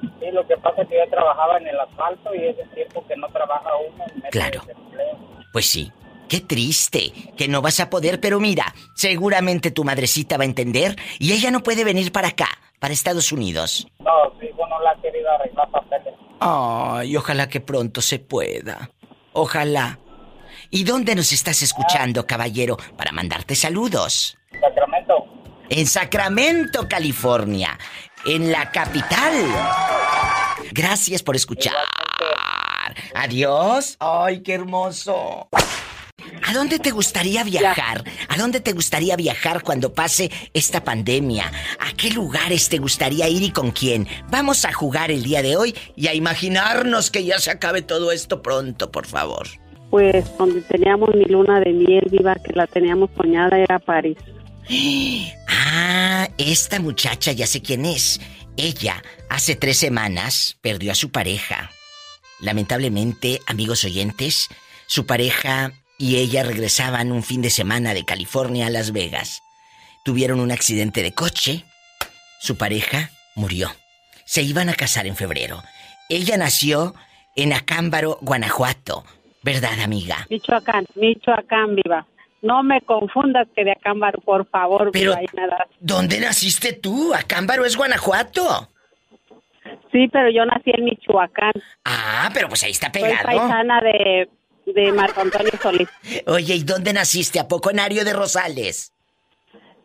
[0.00, 3.06] Sí, lo que pasa es que yo trabajaba en el asfalto y es el tiempo
[3.06, 4.04] que no trabaja uno.
[4.14, 4.62] en Claro.
[5.52, 5.92] Pues sí.
[6.28, 10.96] Qué triste que no vas a poder, pero mira, seguramente tu madrecita va a entender
[11.18, 13.86] y ella no puede venir para acá, para Estados Unidos.
[14.00, 16.14] No, su hijo no la ha querido arreglar papeles.
[16.40, 18.90] Ay, ojalá que pronto se pueda.
[19.32, 19.98] Ojalá.
[20.70, 24.36] ¿Y dónde nos estás escuchando, caballero, para mandarte saludos?
[24.60, 25.26] Sacramento.
[25.68, 27.78] En Sacramento, California,
[28.24, 29.32] en la capital.
[30.72, 31.74] Gracias por escuchar.
[33.14, 33.96] Adiós.
[34.00, 35.48] Ay, qué hermoso.
[36.46, 38.04] ¿A dónde te gustaría viajar?
[38.28, 41.50] ¿A dónde te gustaría viajar cuando pase esta pandemia?
[41.78, 44.06] ¿A qué lugares te gustaría ir y con quién?
[44.28, 48.12] Vamos a jugar el día de hoy y a imaginarnos que ya se acabe todo
[48.12, 49.48] esto pronto, por favor.
[49.88, 54.18] Pues donde teníamos mi luna de miel viva, que la teníamos soñada, era París.
[55.48, 58.20] Ah, esta muchacha ya sé quién es.
[58.58, 61.70] Ella hace tres semanas perdió a su pareja.
[62.40, 64.48] Lamentablemente, amigos oyentes,
[64.86, 65.72] su pareja
[66.04, 69.42] y ella regresaban un fin de semana de California a Las Vegas.
[70.04, 71.64] Tuvieron un accidente de coche.
[72.38, 73.70] Su pareja murió.
[74.26, 75.62] Se iban a casar en febrero.
[76.10, 76.94] Ella nació
[77.36, 79.04] en Acámbaro, Guanajuato.
[79.42, 80.26] ¿Verdad, amiga?
[80.28, 82.06] Michoacán, Michoacán, viva.
[82.42, 84.90] No me confundas que de Acámbaro, por favor.
[84.92, 85.14] Pero,
[85.80, 87.14] ¿dónde naciste tú?
[87.14, 88.68] Acámbaro es Guanajuato.
[89.90, 91.54] Sí, pero yo nací en Michoacán.
[91.86, 93.14] Ah, pero pues ahí está pegado.
[93.14, 94.28] Soy paisana de
[94.66, 95.88] de Marco Antonio Solís.
[96.26, 97.40] Oye, ¿y dónde naciste?
[97.40, 98.92] ¿A poco en Ario de Rosales?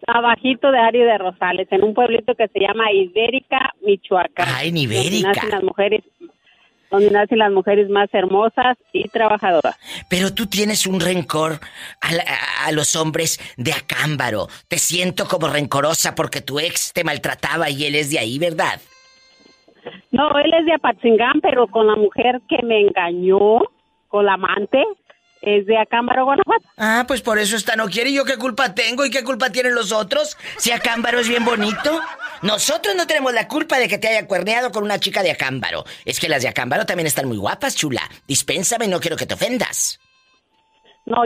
[0.07, 4.47] Abajito de Ario de Rosales, en un pueblito que se llama Ibérica, Michoacán.
[4.47, 5.27] Ah, en Ibérica.
[5.27, 6.03] Donde nacen las mujeres,
[6.89, 9.77] donde nacen las mujeres más hermosas y trabajadoras.
[10.09, 11.59] Pero tú tienes un rencor
[12.01, 14.47] a, a, los hombres de Acámbaro.
[14.67, 18.79] Te siento como rencorosa porque tu ex te maltrataba y él es de ahí, ¿verdad?
[20.11, 23.59] No, él es de Apatzingán, pero con la mujer que me engañó,
[24.09, 24.83] con la amante
[25.41, 26.65] es de Acámbaro, Guanajuato.
[26.77, 28.09] Ah, pues por eso esta no quiere.
[28.09, 29.05] ¿Y yo qué culpa tengo?
[29.05, 30.37] ¿Y qué culpa tienen los otros?
[30.57, 32.01] Si Acámbaro es bien bonito.
[32.41, 35.85] Nosotros no tenemos la culpa de que te haya cuerneado con una chica de Acámbaro.
[36.03, 38.01] Es que las de Acámbaro también están muy guapas, chula.
[38.27, 39.99] Dispénsame, no quiero que te ofendas.
[41.05, 41.21] No,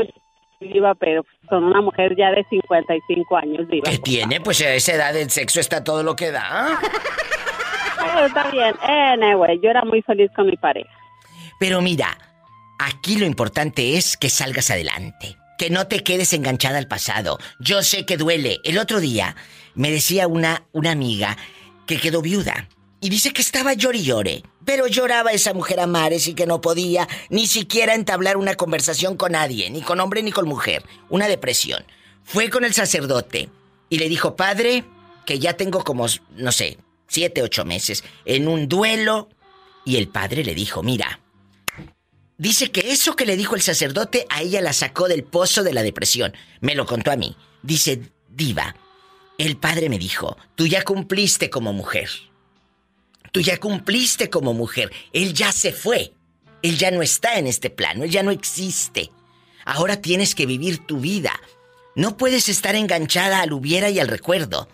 [0.60, 3.90] viva, pero con una mujer ya de 55 años, viva.
[3.90, 4.42] ¿Qué tiene?
[4.42, 6.80] Pues a esa edad el sexo está todo lo que da.
[8.26, 8.76] está bien.
[8.82, 10.90] Anyway, yo era muy feliz con mi pareja.
[11.60, 12.18] Pero mira,
[12.86, 17.40] Aquí lo importante es que salgas adelante, que no te quedes enganchada al pasado.
[17.58, 18.60] Yo sé que duele.
[18.66, 19.38] El otro día
[19.74, 21.38] me decía una, una amiga
[21.88, 22.68] que quedó viuda
[23.00, 26.46] y dice que estaba llori y llore, pero lloraba esa mujer a mares y que
[26.46, 30.84] no podía ni siquiera entablar una conversación con nadie, ni con hombre ni con mujer.
[31.08, 31.86] Una depresión.
[32.26, 33.48] Fue con el sacerdote
[33.88, 34.84] y le dijo, padre,
[35.26, 39.30] que ya tengo como, no sé, siete, ocho meses en un duelo.
[39.86, 41.23] Y el padre le dijo, mira,
[42.44, 45.72] Dice que eso que le dijo el sacerdote a ella la sacó del pozo de
[45.72, 46.34] la depresión.
[46.60, 47.38] Me lo contó a mí.
[47.62, 48.76] Dice, diva,
[49.38, 52.10] el padre me dijo, tú ya cumpliste como mujer.
[53.32, 54.92] Tú ya cumpliste como mujer.
[55.14, 56.12] Él ya se fue.
[56.62, 58.04] Él ya no está en este plano.
[58.04, 59.10] Él ya no existe.
[59.64, 61.40] Ahora tienes que vivir tu vida.
[61.96, 64.68] No puedes estar enganchada al hubiera y al recuerdo.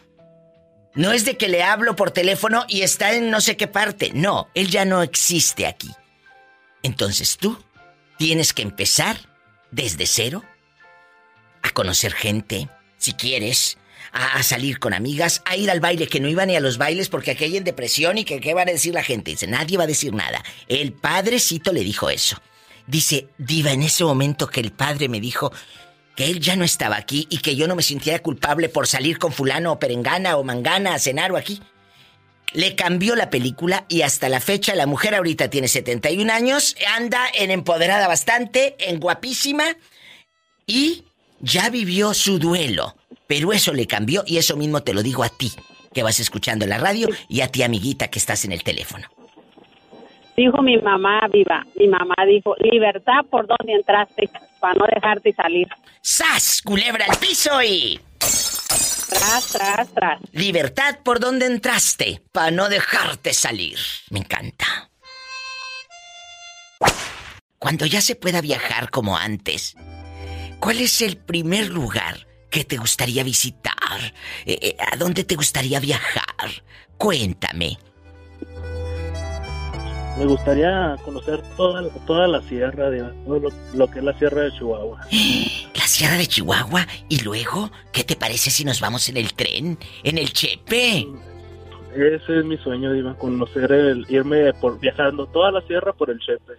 [0.95, 4.10] No es de que le hablo por teléfono y está en no sé qué parte.
[4.15, 5.91] No, él ya no existe aquí.
[6.83, 7.61] Entonces tú
[8.17, 9.17] tienes que empezar
[9.71, 10.43] desde cero
[11.61, 13.77] a conocer gente, si quieres,
[14.11, 17.09] a, salir con amigas, a ir al baile, que no iban ni a los bailes
[17.09, 19.31] porque aquí hay en depresión y que qué va a decir la gente.
[19.31, 20.43] Dice, nadie va a decir nada.
[20.67, 22.41] El padrecito le dijo eso.
[22.87, 25.51] Dice, diva, en ese momento que el padre me dijo
[26.15, 29.19] que él ya no estaba aquí y que yo no me sintiera culpable por salir
[29.19, 31.61] con fulano o perengana o mangana a cenar o aquí.
[32.53, 37.25] Le cambió la película y hasta la fecha la mujer ahorita tiene 71 años, anda
[37.33, 39.65] en empoderada bastante, en guapísima
[40.65, 41.03] y
[41.39, 42.95] ya vivió su duelo.
[43.27, 45.51] Pero eso le cambió y eso mismo te lo digo a ti,
[45.93, 49.07] que vas escuchando la radio y a ti amiguita que estás en el teléfono.
[50.35, 55.67] Dijo mi mamá viva, mi mamá dijo, libertad por donde entraste, para no dejarte salir.
[56.01, 56.62] ¡Sas!
[56.63, 57.99] Culebra al piso y...
[59.09, 60.19] Tras, tras, tras.
[60.31, 63.77] Libertad por donde entraste, para no dejarte salir.
[64.09, 64.89] Me encanta.
[67.57, 69.75] Cuando ya se pueda viajar como antes,
[70.59, 74.13] ¿cuál es el primer lugar que te gustaría visitar?
[74.45, 76.63] Eh, eh, ¿A dónde te gustaría viajar?
[76.97, 77.77] Cuéntame
[80.19, 83.41] me gustaría conocer toda, toda la sierra, de, todo
[83.73, 85.08] lo, que es la sierra de Chihuahua.
[85.75, 86.86] La sierra de Chihuahua.
[87.08, 89.79] Y luego, ¿qué te parece si nos vamos en el tren?
[90.03, 91.08] ¿En el Chepe?
[91.95, 96.19] Ese es mi sueño, Diva, conocer el, irme por, viajando toda la sierra por el
[96.19, 96.53] Chepe.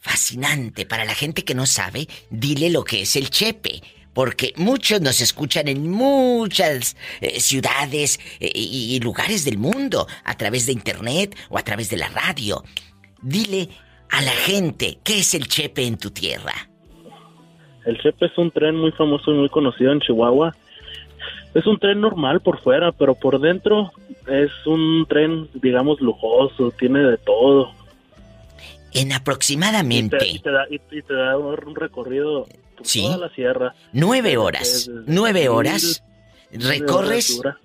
[0.00, 0.84] Fascinante.
[0.84, 3.80] Para la gente que no sabe, dile lo que es el Chepe
[4.12, 10.66] porque muchos nos escuchan en muchas eh, ciudades eh, y, lugares del mundo a través
[10.66, 12.62] de internet o a través de la radio.
[13.22, 13.68] Dile
[14.10, 16.52] a la gente qué es el Chepe en tu tierra.
[17.84, 20.54] El Chepe es un tren muy famoso y muy conocido en Chihuahua.
[21.54, 23.92] Es un tren normal por fuera, pero por dentro
[24.28, 27.72] es un tren, digamos, lujoso, tiene de todo.
[28.92, 32.46] En Y aproximadamente te, y te da, y, y te da un recorrido
[32.80, 33.02] por Sí.
[33.02, 33.74] toda la sierra.
[33.92, 34.86] nueve horas.
[34.88, 36.02] desde- Nueve mil- horas.
[36.52, 37.56] nueve Recorres, horas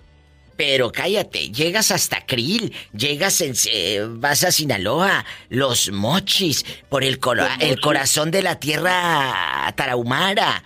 [0.57, 7.19] pero cállate, llegas hasta Krill, llegas en, eh, vas a Sinaloa, los mochis, por el,
[7.59, 10.63] el corazón de la tierra tarahumara,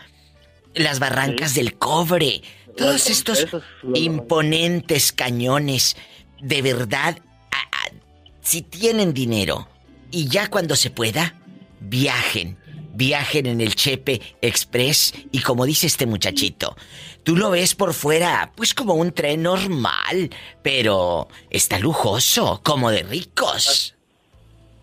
[0.76, 2.44] las barrancas del cobre,
[2.78, 3.48] todos estos
[3.96, 5.98] imponentes cañones,
[6.40, 7.18] de verdad,
[7.52, 7.92] a- a-
[8.42, 9.68] si tienen dinero
[10.12, 11.36] y ya cuando se pueda,
[11.80, 12.58] viajen,
[13.00, 16.76] viajen en el Chepe Express y como dice este muchachito,
[17.24, 20.30] tú lo ves por fuera, pues como un tren normal,
[20.62, 23.96] pero está lujoso, como de ricos.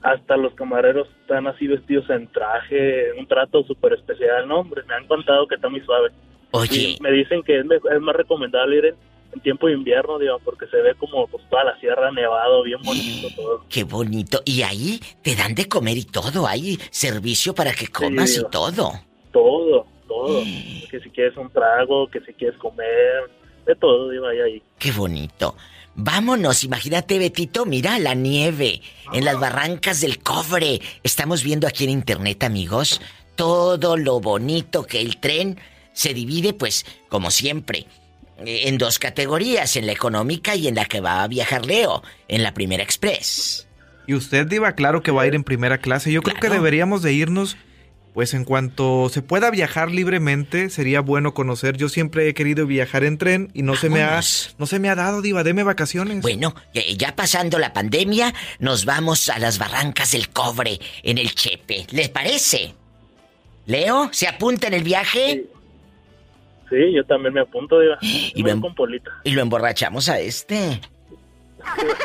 [0.02, 4.48] Hasta los camareros están así vestidos en traje, un trato súper especial.
[4.48, 6.10] No, hombre, me han contado que está muy suave.
[6.52, 8.94] Oye, Y me dicen que es más recomendable ir en,
[9.36, 12.80] en tiempo de invierno, digo, porque se ve como pues, toda la sierra nevado, bien
[12.82, 13.64] bonito todo.
[13.68, 14.40] qué bonito.
[14.44, 18.48] Y ahí te dan de comer y todo, hay servicio para que comas y digo.
[18.48, 18.92] todo.
[19.32, 20.42] Todo, todo.
[20.90, 23.30] Que si quieres un trago, que si quieres comer,
[23.66, 24.62] de todo, digo, ahí, ahí.
[24.78, 25.54] Qué bonito.
[25.94, 30.80] Vámonos, imagínate, Betito, mira la nieve en las barrancas del cobre.
[31.02, 33.00] Estamos viendo aquí en internet, amigos,
[33.34, 35.58] todo lo bonito que el tren
[35.92, 37.86] se divide, pues, como siempre,
[38.38, 42.42] en dos categorías, en la económica y en la que va a viajar Leo, en
[42.42, 43.66] la primera express.
[44.06, 46.12] Y usted, Diva, claro que va a ir en primera clase.
[46.12, 47.56] Yo creo que deberíamos de irnos,
[48.14, 51.76] pues en cuanto se pueda viajar libremente, sería bueno conocer.
[51.76, 54.20] Yo siempre he querido viajar en tren y no se me ha,
[54.58, 55.42] no se me ha dado, Diva.
[55.42, 56.22] Deme vacaciones.
[56.22, 56.54] Bueno,
[56.96, 61.86] ya pasando la pandemia, nos vamos a las barrancas del cobre en el Chepe.
[61.90, 62.74] ¿Les parece?
[63.66, 65.32] Leo, ¿se apunta en el viaje?
[65.32, 65.55] Sí,
[66.70, 67.94] yo también me apunto, digo.
[68.02, 69.10] Y lo- con Polita.
[69.24, 70.80] Y lo emborrachamos a este.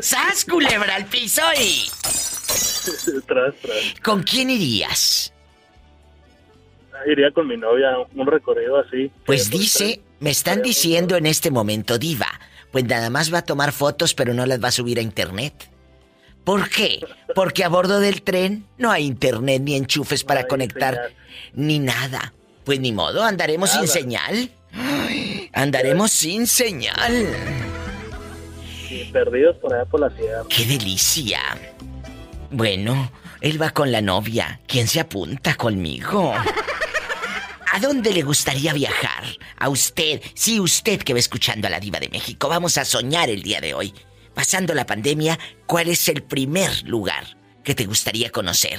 [0.00, 1.88] ¡Sas, culebra al piso y...
[3.26, 4.00] tras, tras.
[4.02, 5.32] ¿Con quién irías?
[7.06, 9.10] Iría con mi novia, un recorrido así.
[9.26, 12.28] Pues dice, me están diciendo en este momento, diva,
[12.70, 15.68] pues nada más va a tomar fotos pero no las va a subir a internet.
[16.44, 17.04] ¿Por qué?
[17.34, 21.12] Porque a bordo del tren no hay internet ni enchufes para conectar señal.
[21.54, 22.34] ni nada.
[22.64, 24.50] Pues ni modo, andaremos sin señal.
[24.72, 27.26] Ay, Andaremos sin señal.
[28.88, 30.42] sí, perdidos por allá por la sierra.
[30.48, 31.40] ¡Qué delicia!
[32.50, 34.60] Bueno, él va con la novia.
[34.66, 36.32] ¿Quién se apunta conmigo?
[37.72, 39.24] ¿A dónde le gustaría viajar?
[39.58, 42.48] A usted, sí, usted que va escuchando a la diva de México.
[42.48, 43.94] Vamos a soñar el día de hoy.
[44.34, 47.24] Pasando la pandemia, ¿cuál es el primer lugar
[47.64, 48.78] que te gustaría conocer?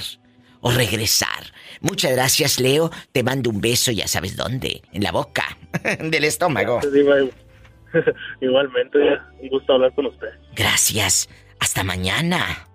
[0.60, 1.52] O regresar.
[1.80, 2.90] Muchas gracias, Leo.
[3.12, 4.82] Te mando un beso, ya sabes dónde.
[4.92, 5.58] En la boca.
[6.00, 6.80] Del estómago.
[8.40, 8.98] Igualmente,
[9.40, 10.30] un gusto hablar con usted.
[10.54, 11.28] Gracias.
[11.60, 12.66] Hasta mañana.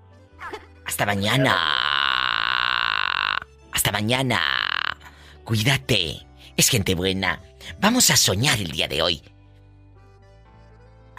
[0.85, 1.55] Hasta mañana.
[3.71, 4.39] Hasta mañana.
[5.43, 6.25] Cuídate.
[6.55, 7.41] Es gente buena.
[7.79, 9.21] Vamos a soñar el día de hoy.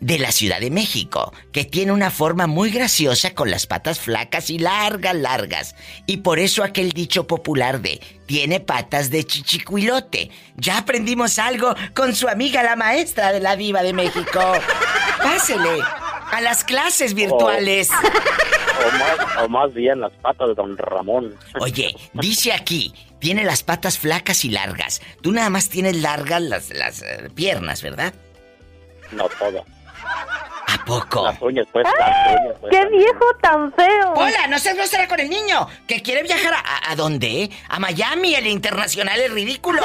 [0.00, 4.50] de la Ciudad de México, que tiene una forma muy graciosa con las patas flacas
[4.50, 5.74] y largas, largas.
[6.06, 10.30] Y por eso aquel dicho popular de tiene patas de chichicuilote.
[10.56, 14.40] Ya aprendimos algo con su amiga la maestra de la diva de México.
[15.22, 15.82] Pásele
[16.30, 17.90] a las clases virtuales.
[17.90, 21.34] O más, o más bien las patas de don Ramón.
[21.60, 25.02] Oye, dice aquí, tiene las patas flacas y largas.
[25.22, 28.14] Tú nada más tienes largas las, las eh, piernas, ¿verdad?
[29.10, 29.64] No todo.
[30.70, 31.24] ¿A poco?
[31.24, 32.70] Las uñas, pues, las uñas, pues.
[32.70, 34.12] ¡Qué viejo tan feo!
[34.16, 37.50] Hola, no seas grosera con el niño, que quiere viajar a, a- ¿a dónde?
[37.68, 39.82] A Miami, el internacional es ridículo.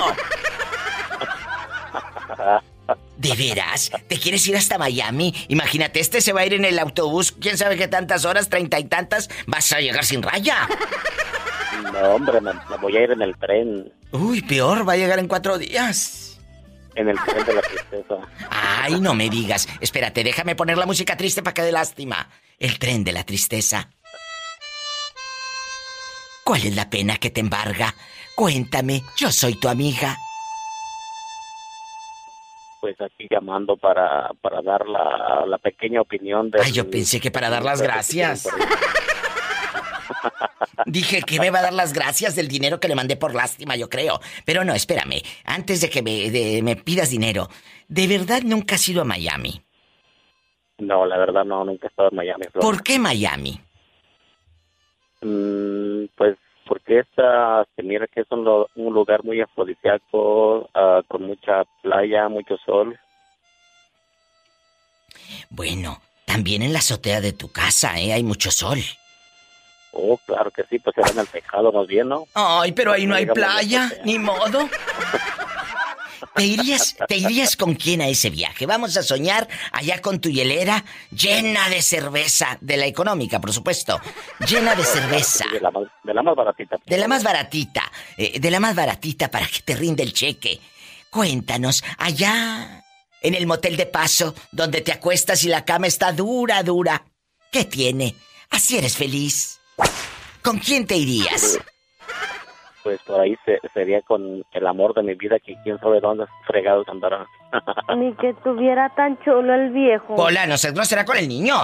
[3.17, 3.91] ¿De veras?
[4.07, 5.33] ¿Te quieres ir hasta Miami?
[5.47, 8.77] Imagínate, este se va a ir en el autobús, quién sabe qué tantas horas, treinta
[8.79, 10.67] y tantas, vas a llegar sin raya.
[11.93, 13.93] No, hombre, me, me voy a ir en el tren.
[14.11, 16.22] Uy, peor, va a llegar en cuatro días.
[16.95, 18.15] En el tren de la tristeza.
[18.49, 19.67] Ay, no me digas.
[19.81, 22.29] Espérate, déjame poner la música triste para que dé lástima.
[22.59, 23.89] El tren de la tristeza.
[26.43, 27.95] ¿Cuál es la pena que te embarga?
[28.35, 30.17] Cuéntame, yo soy tu amiga.
[32.81, 36.61] Pues aquí llamando para, para dar la, la pequeña opinión de.
[36.61, 38.47] Ay, yo pensé que para dar las gracias.
[40.85, 43.75] Dije que me va a dar las gracias del dinero que le mandé por lástima,
[43.75, 44.19] yo creo.
[44.45, 45.21] Pero no, espérame.
[45.45, 47.49] Antes de que me, de- me pidas dinero,
[47.87, 49.61] ¿de verdad nunca has ido a Miami?
[50.79, 52.45] No, la verdad no, nunca he estado en Miami.
[52.53, 53.59] ¿Por qué Miami?
[55.21, 61.23] Mm, pues porque esta se mira que es un, un lugar muy afrodisíaco, ah, con
[61.23, 62.97] mucha playa, mucho sol.
[65.49, 68.13] Bueno, también en la azotea de tu casa, ¿eh?
[68.13, 68.79] Hay mucho sol.
[69.95, 72.25] Oh, claro que sí, pues será en el tejado más bien, ¿no?
[72.33, 74.67] Ay, pero ahí no hay playa, ni modo.
[76.35, 78.65] ¿Te irías, ¿Te irías con quién a ese viaje?
[78.65, 83.99] Vamos a soñar allá con tu hielera llena de cerveza, de la económica, por supuesto,
[84.47, 85.45] llena de cerveza.
[85.51, 86.77] De la más, de la más baratita.
[86.83, 90.59] De la más baratita, eh, de la más baratita para que te rinde el cheque.
[91.11, 92.83] Cuéntanos, allá
[93.21, 97.05] en el motel de paso, donde te acuestas y la cama está dura, dura.
[97.51, 98.15] ¿Qué tiene?
[98.49, 99.59] Así eres feliz.
[100.43, 101.59] ¿Con quién te irías?
[102.83, 106.25] Pues por ahí se- sería con el amor de mi vida, que quién sabe dónde
[106.45, 107.25] fregados andará.
[107.97, 110.15] Ni que tuviera tan chulo el viejo.
[110.15, 111.55] Hola, no sé, no será con el niño.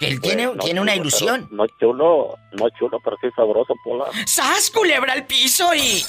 [0.00, 1.46] Que él tiene, Pues, no tiene una ilusión.
[1.48, 4.06] pero- No chulo, no chulo, pero sí sabroso, Pola.
[4.26, 6.02] ¡Sas, culebra al piso y...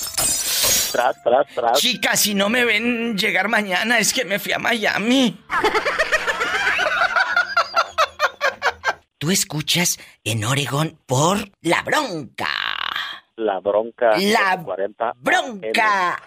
[0.91, 1.79] Tras, tras, tras.
[1.79, 5.39] Chicas, si no me ven llegar mañana, es que me fui a Miami.
[9.19, 12.47] Tú escuchas en Oregon por La Bronca.
[13.35, 14.17] La bronca.
[14.17, 16.23] La 40 ¡Bronca!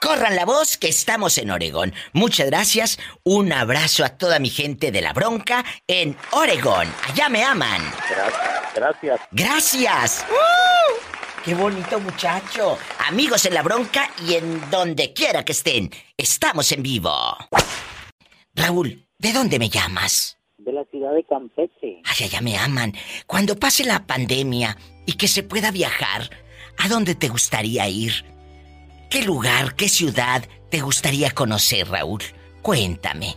[0.00, 1.92] Corran la voz que estamos en Oregón.
[2.14, 2.98] Muchas gracias.
[3.24, 6.88] Un abrazo a toda mi gente de La Bronca en Oregón.
[7.10, 7.82] Allá me aman.
[8.08, 8.74] Gracias.
[8.74, 9.20] Gracias.
[9.32, 10.26] Gracias.
[10.30, 11.42] ¡Uh!
[11.44, 12.78] ¡Qué bonito muchacho!
[13.06, 17.36] Amigos en La Bronca y en donde quiera que estén, estamos en vivo.
[18.54, 20.39] Raúl, ¿de dónde me llamas?
[20.64, 22.02] De la ciudad de Campeche.
[22.04, 22.92] Ay, allá me aman.
[23.26, 26.28] Cuando pase la pandemia y que se pueda viajar,
[26.76, 28.24] ¿a dónde te gustaría ir?
[29.08, 32.22] ¿Qué lugar, qué ciudad te gustaría conocer, Raúl?
[32.60, 33.36] Cuéntame.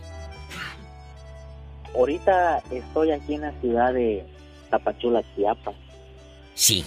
[1.94, 4.24] Ahorita estoy aquí en la ciudad de
[4.70, 5.74] Tapachula, Chiapas.
[6.54, 6.84] Sí.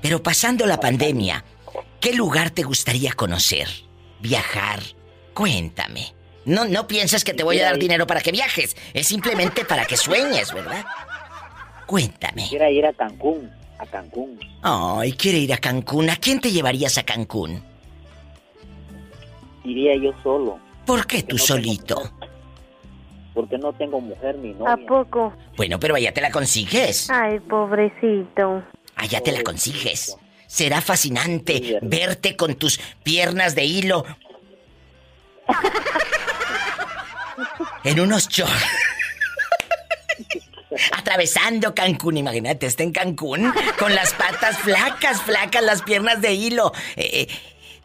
[0.00, 1.44] Pero pasando la pandemia,
[2.00, 3.68] ¿qué lugar te gustaría conocer?
[4.20, 4.80] Viajar.
[5.34, 6.14] Cuéntame.
[6.44, 8.76] No, no pienses que te voy a dar dinero para que viajes.
[8.94, 10.84] Es simplemente para que sueñes, ¿verdad?
[11.86, 12.42] Cuéntame.
[12.42, 14.38] Quisiera ir a Cancún, a Cancún.
[14.62, 16.10] Ay, quiere ir a Cancún.
[16.10, 17.62] ¿A quién te llevarías a Cancún?
[19.64, 22.10] Iría yo solo, ¿Por qué tú solito?
[23.34, 24.86] porque no tengo mujer ni ¿A novia.
[24.86, 25.32] poco?
[25.56, 27.08] Bueno, pero allá te la consigues.
[27.08, 28.62] Ay, pobrecito.
[28.96, 30.16] Allá te la consigues.
[30.46, 34.04] Será fascinante verte con tus piernas de hilo.
[37.84, 38.64] En unos shorts.
[40.92, 46.72] Atravesando Cancún, imagínate, está en Cancún con las patas flacas, flacas, las piernas de hilo.
[46.96, 47.28] Eh, eh,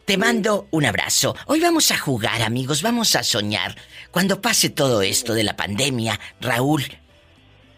[0.04, 1.36] te mando un abrazo.
[1.46, 3.76] Hoy vamos a jugar, amigos, vamos a soñar.
[4.10, 6.84] Cuando pase todo esto de la pandemia, Raúl,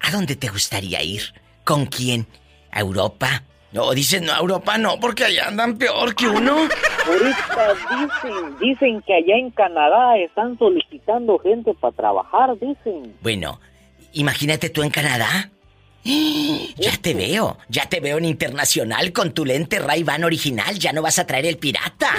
[0.01, 1.35] ¿a dónde te gustaría ir?
[1.65, 2.29] ¿Con quién?
[2.71, 3.43] ¿A Europa?
[3.73, 6.69] No, dicen no, a Europa no, porque allá andan peor que uno.
[7.11, 13.17] Ahorita dicen, dicen que allá en Canadá están solicitando gente para trabajar, dicen.
[13.21, 13.61] Bueno,
[14.13, 15.51] imagínate tú en Canadá.
[16.77, 20.95] Ya te veo, ya te veo en internacional con tu lente ray ban original, ya
[20.95, 22.11] no vas a traer el pirata.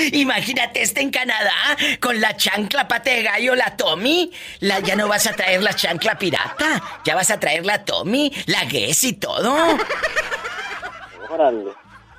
[0.12, 4.32] Imagínate este en Canadá con la chancla pata de gallo, la Tommy.
[4.60, 8.32] La, ya no vas a traer la chancla pirata, ya vas a traer la Tommy,
[8.46, 9.56] la Guess y todo.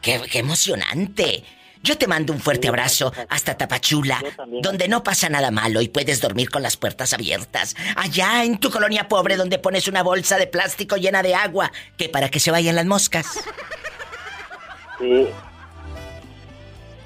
[0.01, 1.43] Qué, qué emocionante.
[1.83, 4.23] Yo te mando un fuerte abrazo hasta Tapachula,
[4.61, 7.75] donde no pasa nada malo y puedes dormir con las puertas abiertas.
[7.95, 12.07] Allá en tu colonia pobre donde pones una bolsa de plástico llena de agua, que
[12.07, 13.25] para que se vayan las moscas.
[14.99, 15.27] Sí.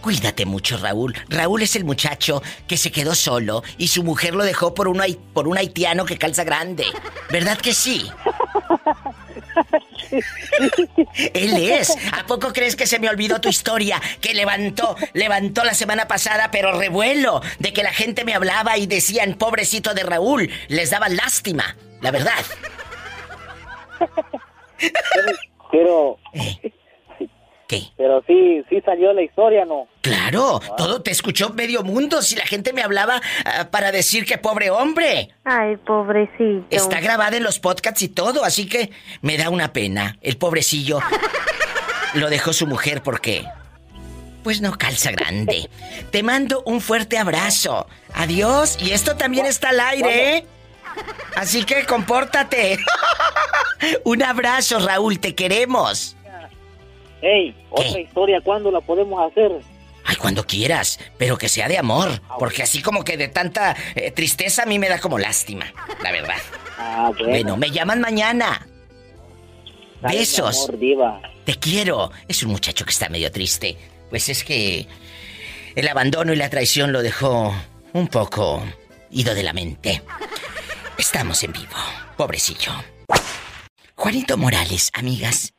[0.06, 1.16] Cuídate mucho, Raúl.
[1.30, 5.01] Raúl es el muchacho que se quedó solo y su mujer lo dejó por un,
[5.34, 6.86] por un haitiano que calza grande.
[7.32, 8.08] ¿Verdad que sí?
[11.34, 11.97] Él es.
[12.12, 13.99] ¿A poco crees que se me olvidó tu historia?
[14.22, 18.86] Que levantó, levantó la semana pasada, pero revuelo, de que la gente me hablaba y
[18.86, 21.76] decían, pobrecito de Raúl, les daba lástima.
[22.01, 22.45] La verdad.
[25.72, 26.20] Pero.
[27.68, 27.82] ¿Qué?
[27.97, 29.88] Pero sí, sí salió la historia, ¿no?
[30.01, 34.38] Claro, todo te escuchó medio mundo si la gente me hablaba ah, para decir que
[34.38, 35.30] pobre hombre.
[35.43, 36.68] Ay, pobrecito.
[36.70, 38.91] Está grabada en los podcasts y todo, así que
[39.22, 40.18] me da una pena.
[40.22, 40.99] El pobrecillo
[42.13, 43.45] lo dejó su mujer porque...
[44.43, 45.68] Pues no calza grande.
[46.11, 47.88] Te mando un fuerte abrazo.
[48.13, 48.78] Adiós.
[48.80, 50.45] Y esto también está al aire, ¿eh?
[51.36, 52.78] Así que compórtate.
[54.03, 55.20] un abrazo, Raúl.
[55.20, 56.16] Te queremos.
[57.26, 59.51] Ey, otra historia, ¿cuándo la podemos hacer?
[60.03, 62.21] Ay, cuando quieras, pero que sea de amor.
[62.38, 65.65] Porque así como que de tanta eh, tristeza a mí me da como lástima,
[66.03, 66.38] la verdad.
[66.78, 67.32] Ah, bueno.
[67.32, 68.67] Bueno, me llaman mañana.
[70.01, 70.65] Dale, Besos.
[70.65, 71.21] amor, diva.
[71.45, 72.11] Te quiero.
[72.28, 73.76] Es un muchacho que está medio triste.
[74.11, 74.88] Pues es que
[75.76, 77.55] el abandono y la traición lo dejó
[77.93, 78.63] un poco
[79.09, 80.03] ido de la mente.
[80.95, 81.76] Estamos en vivo.
[82.17, 82.71] Pobrecillo.
[83.95, 85.55] Juanito Morales, amigas,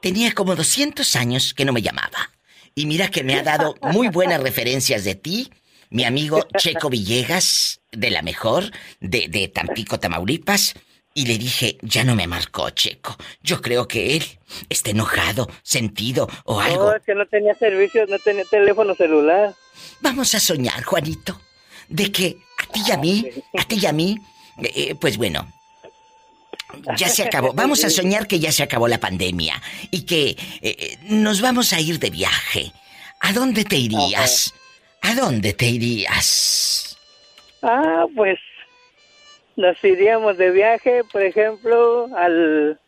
[0.00, 2.30] tenía como 200 años que no me llamaba.
[2.74, 5.50] Y mira que me ha dado muy buenas referencias de ti,
[5.90, 8.70] mi amigo Checo Villegas, de la mejor,
[9.00, 10.74] de, de Tampico, Tamaulipas.
[11.12, 13.16] Y le dije, ya no me marcó, Checo.
[13.42, 14.24] Yo creo que él
[14.68, 16.90] está enojado, sentido o algo.
[16.90, 19.54] No, es que no tenía servicio, no tenía teléfono celular.
[20.00, 21.40] Vamos a soñar, Juanito,
[21.88, 23.26] de que a ti y a mí,
[23.58, 24.18] a ti y a mí,
[24.58, 25.52] eh, eh, pues bueno,
[26.96, 27.52] ya se acabó.
[27.52, 29.60] Vamos a soñar que ya se acabó la pandemia
[29.90, 32.72] y que eh, nos vamos a ir de viaje.
[33.20, 34.54] ¿A dónde te irías?
[35.02, 36.96] ¿A dónde te irías?
[37.62, 38.38] Ah, pues
[39.56, 42.78] nos iríamos de viaje, por ejemplo, al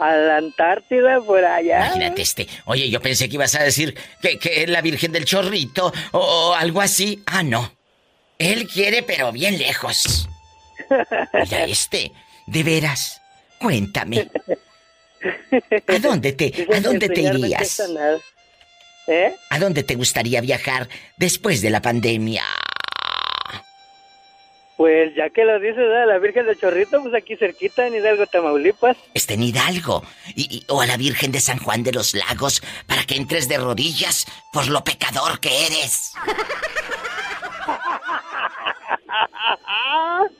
[0.00, 1.86] a la Antártida, por allá.
[1.86, 2.48] Imagínate este.
[2.64, 6.18] Oye, yo pensé que ibas a decir que, que es la Virgen del Chorrito o,
[6.18, 7.22] o algo así.
[7.26, 7.70] Ah, no.
[8.38, 10.28] Él quiere, pero bien lejos.
[11.34, 12.12] Mira este.
[12.46, 13.19] De veras.
[13.60, 14.30] Cuéntame.
[15.86, 17.82] ¿A dónde te, a dónde te irías?
[19.06, 19.34] ¿Eh?
[19.50, 20.88] ¿A dónde te gustaría viajar
[21.18, 22.44] después de la pandemia?
[24.76, 26.06] Pues ya que lo dices, ¿verdad?
[26.08, 28.96] la Virgen del Chorrito, pues aquí cerquita en Hidalgo, Tamaulipas.
[29.12, 30.02] Está en Hidalgo.
[30.34, 33.46] Y, y- o a la Virgen de San Juan de los Lagos para que entres
[33.46, 36.12] de rodillas por lo pecador que eres.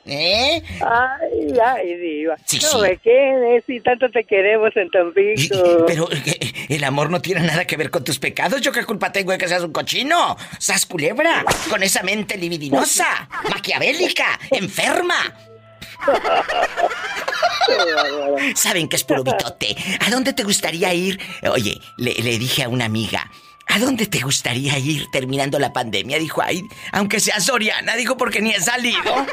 [0.06, 0.62] ¿Eh?
[0.80, 2.36] Ay, ay, diva.
[2.44, 3.01] Sí, no, sí.
[3.05, 5.84] Eh, Si tanto te queremos en Tampico.
[5.86, 8.61] Pero eh, el amor no tiene nada que ver con tus pecados.
[8.61, 10.36] ¿Yo qué culpa tengo de que seas un cochino?
[10.59, 11.44] ¡Sas culebra!
[11.68, 15.16] Con esa mente libidinosa, maquiavélica, enferma.
[18.55, 19.76] Saben que es puro bitote.
[20.07, 21.20] ¿A dónde te gustaría ir?
[21.51, 23.30] Oye, le, le dije a una amiga.
[23.66, 26.18] ¿A dónde te gustaría ir terminando la pandemia?
[26.18, 29.26] Dijo, ay, aunque sea Soriana, dijo, porque ni he salido.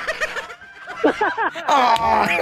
[1.68, 2.38] Ay.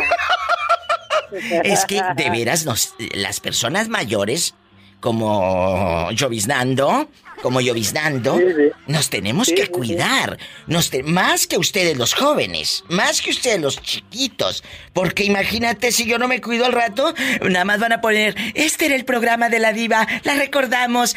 [1.63, 4.53] Es que de veras nos, las personas mayores,
[4.99, 7.09] como lloviznando,
[7.41, 8.39] como lloviznando,
[8.87, 10.37] nos tenemos que cuidar.
[10.67, 14.63] Nos te- más que ustedes los jóvenes, más que ustedes los chiquitos.
[14.93, 18.85] Porque imagínate si yo no me cuido al rato, nada más van a poner, este
[18.85, 21.15] era el programa de la diva, la recordamos.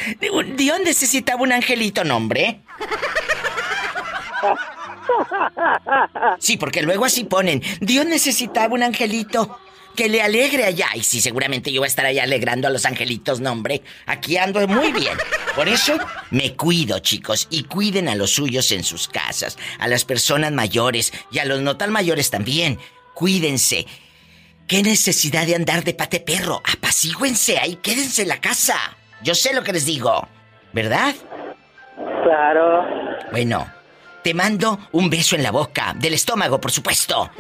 [0.57, 2.61] Dios necesitaba un angelito, nombre.
[6.39, 9.59] Sí, porque luego así ponen, Dios necesitaba un angelito
[9.99, 10.87] que le alegre allá.
[10.95, 13.83] Y sí, seguramente yo voy a estar allá alegrando a los angelitos, no, hombre.
[14.07, 15.19] Aquí ando muy bien.
[15.57, 15.99] Por eso
[16.31, 21.13] me cuido, chicos, y cuiden a los suyos en sus casas, a las personas mayores
[21.33, 22.79] y a los no tan mayores también.
[23.15, 23.87] Cuídense.
[24.69, 26.63] ¿Qué necesidad de andar de pate perro?
[26.73, 28.77] Apacíguense ahí, quédense en la casa.
[29.25, 30.29] Yo sé lo que les digo,
[30.73, 31.15] ¿verdad?
[32.23, 32.85] Claro.
[33.33, 33.67] Bueno,
[34.29, 37.31] te mando un beso en la boca, del estómago, por supuesto.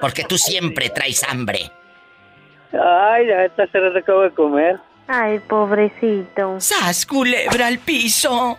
[0.00, 1.70] Porque tú siempre traes hambre.
[2.72, 4.80] Ay, ya está se lo acabo de comer.
[5.08, 6.58] Ay, pobrecito.
[6.60, 8.58] ¡Sas, culebra al piso!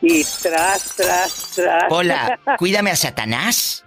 [0.00, 1.84] Y tras, tras, tras.
[1.90, 3.84] Hola, cuídame a Satanás.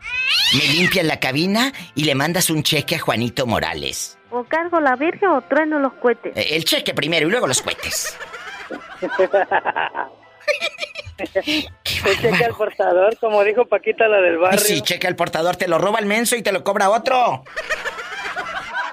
[0.54, 4.18] Me limpias la cabina y le mandas un cheque a Juanito Morales.
[4.32, 6.38] O cargo la virgen o trueno los cohetes.
[6.38, 8.18] Eh, El cheque primero y luego los cohetes.
[11.18, 11.42] Se
[12.16, 14.60] checa el portador, como dijo Paquita la del Ay, barrio.
[14.60, 17.44] sí, checa el portador, te lo roba el menso y te lo cobra otro.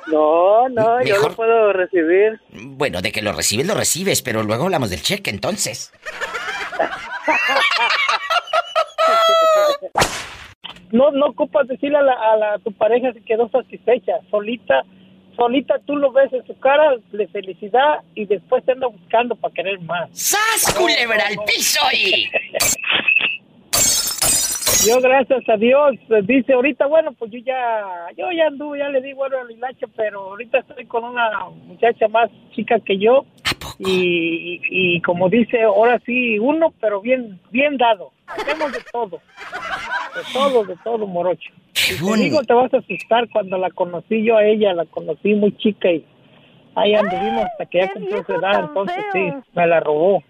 [0.06, 2.40] No, no, yo Mejor- lo puedo recibir.
[2.50, 5.92] Bueno, de que lo recibes, lo recibes, pero luego hablamos del cheque entonces.
[10.92, 14.12] No, no ocupas decirle a, la, a, la- a tu pareja si quedó satisfecha.
[14.30, 14.82] Solita,
[15.36, 19.54] solita tú lo ves en su cara de felicidad y después te anda buscando para
[19.54, 20.08] querer más.
[20.12, 22.28] ¡Sas, culebra al piso y!
[24.86, 27.82] Yo, gracias a Dios, eh, dice ahorita, bueno, pues yo ya,
[28.18, 31.30] yo ya anduve, ya le di bueno al hilacho, pero ahorita estoy con una
[31.66, 33.24] muchacha más chica que yo.
[33.78, 38.12] Y, y, y como dice, ahora sí, uno, pero bien, bien dado.
[38.26, 39.20] Hacemos de todo.
[40.14, 41.52] De todo, de todo, morocho.
[41.74, 45.34] Y te digo, te vas a asustar cuando la conocí yo a ella, la conocí
[45.34, 46.04] muy chica y
[46.76, 50.22] ahí anduvimos hasta que ya cumplió su edad, entonces sí, me la robó.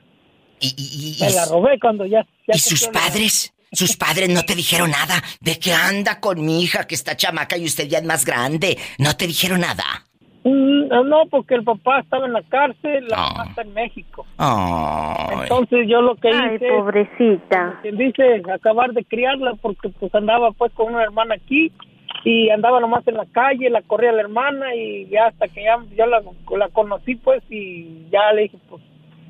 [1.20, 2.26] me la robé cuando ya...
[2.46, 3.52] ya ¿Y sus la padres?
[3.72, 7.56] Sus padres no te dijeron nada de que anda con mi hija que está chamaca
[7.56, 8.78] y usted ya es más grande.
[8.98, 9.84] No te dijeron nada.
[10.44, 14.26] Mm, No, porque el papá estaba en la cárcel, la mamá está en México.
[15.42, 16.68] Entonces yo lo que Ay, hice...
[16.68, 17.78] pobrecita.
[17.82, 21.72] Quien dice acabar de criarla porque pues andaba pues con una hermana aquí
[22.24, 25.78] y andaba nomás en la calle, la corría la hermana y ya hasta que ya
[25.96, 26.22] yo la,
[26.56, 28.82] la conocí pues y ya le dije pues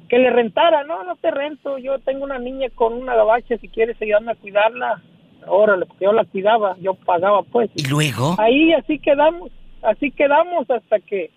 [0.08, 3.68] que le rentara, no, no te rento, yo tengo una niña con una gabacha, si
[3.68, 5.00] quieres ayudarme a cuidarla,
[5.46, 7.70] órale, porque yo la cuidaba, yo pagaba pues.
[7.74, 8.34] ¿Y luego?
[8.38, 9.50] Ahí así quedamos,
[9.84, 11.30] así quedamos hasta que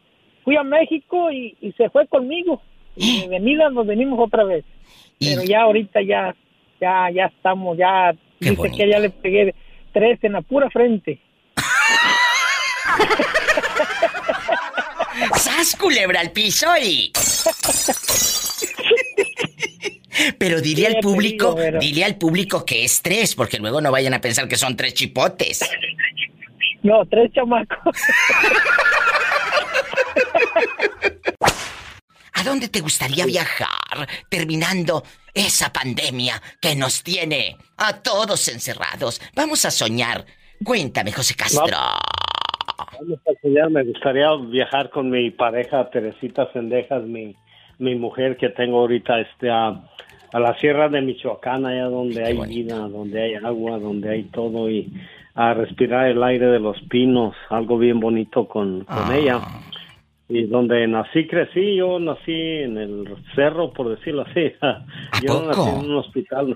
[0.43, 2.62] fui a México y, y se fue conmigo.
[2.95, 4.66] Y de venida nos venimos otra vez.
[5.20, 6.36] Pero ya ahorita ya,
[6.80, 9.54] ya, ya estamos, ya dice que ya le pegué
[9.93, 11.20] tres en la pura frente.
[15.36, 17.12] ¡Sas, culebra al piso y!
[20.38, 23.91] Pero dile al Sí, público, pero- dile al público que es tres, porque luego no
[23.91, 25.60] vayan a pensar que son tres chipotes.
[26.88, 27.97] No, tres chamacos.
[32.33, 39.21] ¿A dónde te gustaría viajar terminando esa pandemia que nos tiene a todos encerrados?
[39.35, 40.25] Vamos a soñar.
[40.63, 41.65] Cuéntame, José Castro.
[41.67, 47.35] Vamos a soñar, me gustaría viajar con mi pareja Teresita Sendejas, mi,
[47.79, 49.83] mi mujer que tengo ahorita este, a,
[50.31, 54.69] a la sierra de Michoacán, allá donde hay vida, donde hay agua, donde hay todo
[54.69, 54.89] y
[55.38, 59.39] a respirar el aire de los pinos, algo bien bonito con, con ella.
[60.27, 64.51] Y donde nací, crecí, yo nací en el cerro, por decirlo así.
[65.25, 66.55] yo nací en un hospital.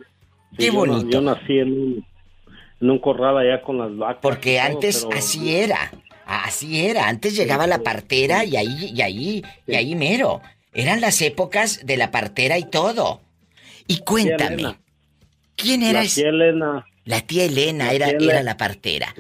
[0.52, 1.10] Sí, Qué na- bonito.
[1.10, 2.06] Yo, nací en un,
[2.82, 4.18] en un corral allá con las vacas.
[4.22, 5.78] Porque todo, antes pero- así era.
[6.26, 7.08] Así era.
[7.08, 10.42] Antes llegaba la partera y ahí, y ahí, y ahí mero.
[10.74, 13.22] Eran las épocas de la partera y todo.
[13.88, 14.76] Y cuéntame.
[15.56, 16.86] ¿quién era La tía Elena.
[17.12, 19.14] La tía Elena La era, tía era la partera.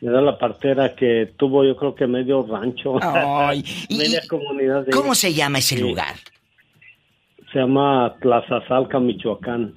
[0.00, 2.96] Era la partera que tuvo yo creo que medio rancho.
[3.02, 4.84] Ay, y- media comunidad.
[4.84, 5.82] de- ¿Cómo se llama ese Sí.
[5.82, 6.14] lugar?
[7.52, 9.74] Se llama Tlazazalca, Michoacán.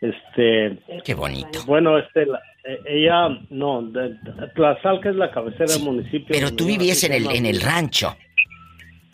[0.00, 0.78] Este.
[1.04, 1.62] Qué bonito.
[1.66, 6.28] Bueno, este, la- eh, ella, no, de- de- Tlazalca es la cabecera del municipio.
[6.30, 8.16] Pero tú vivías en el, en el rancho.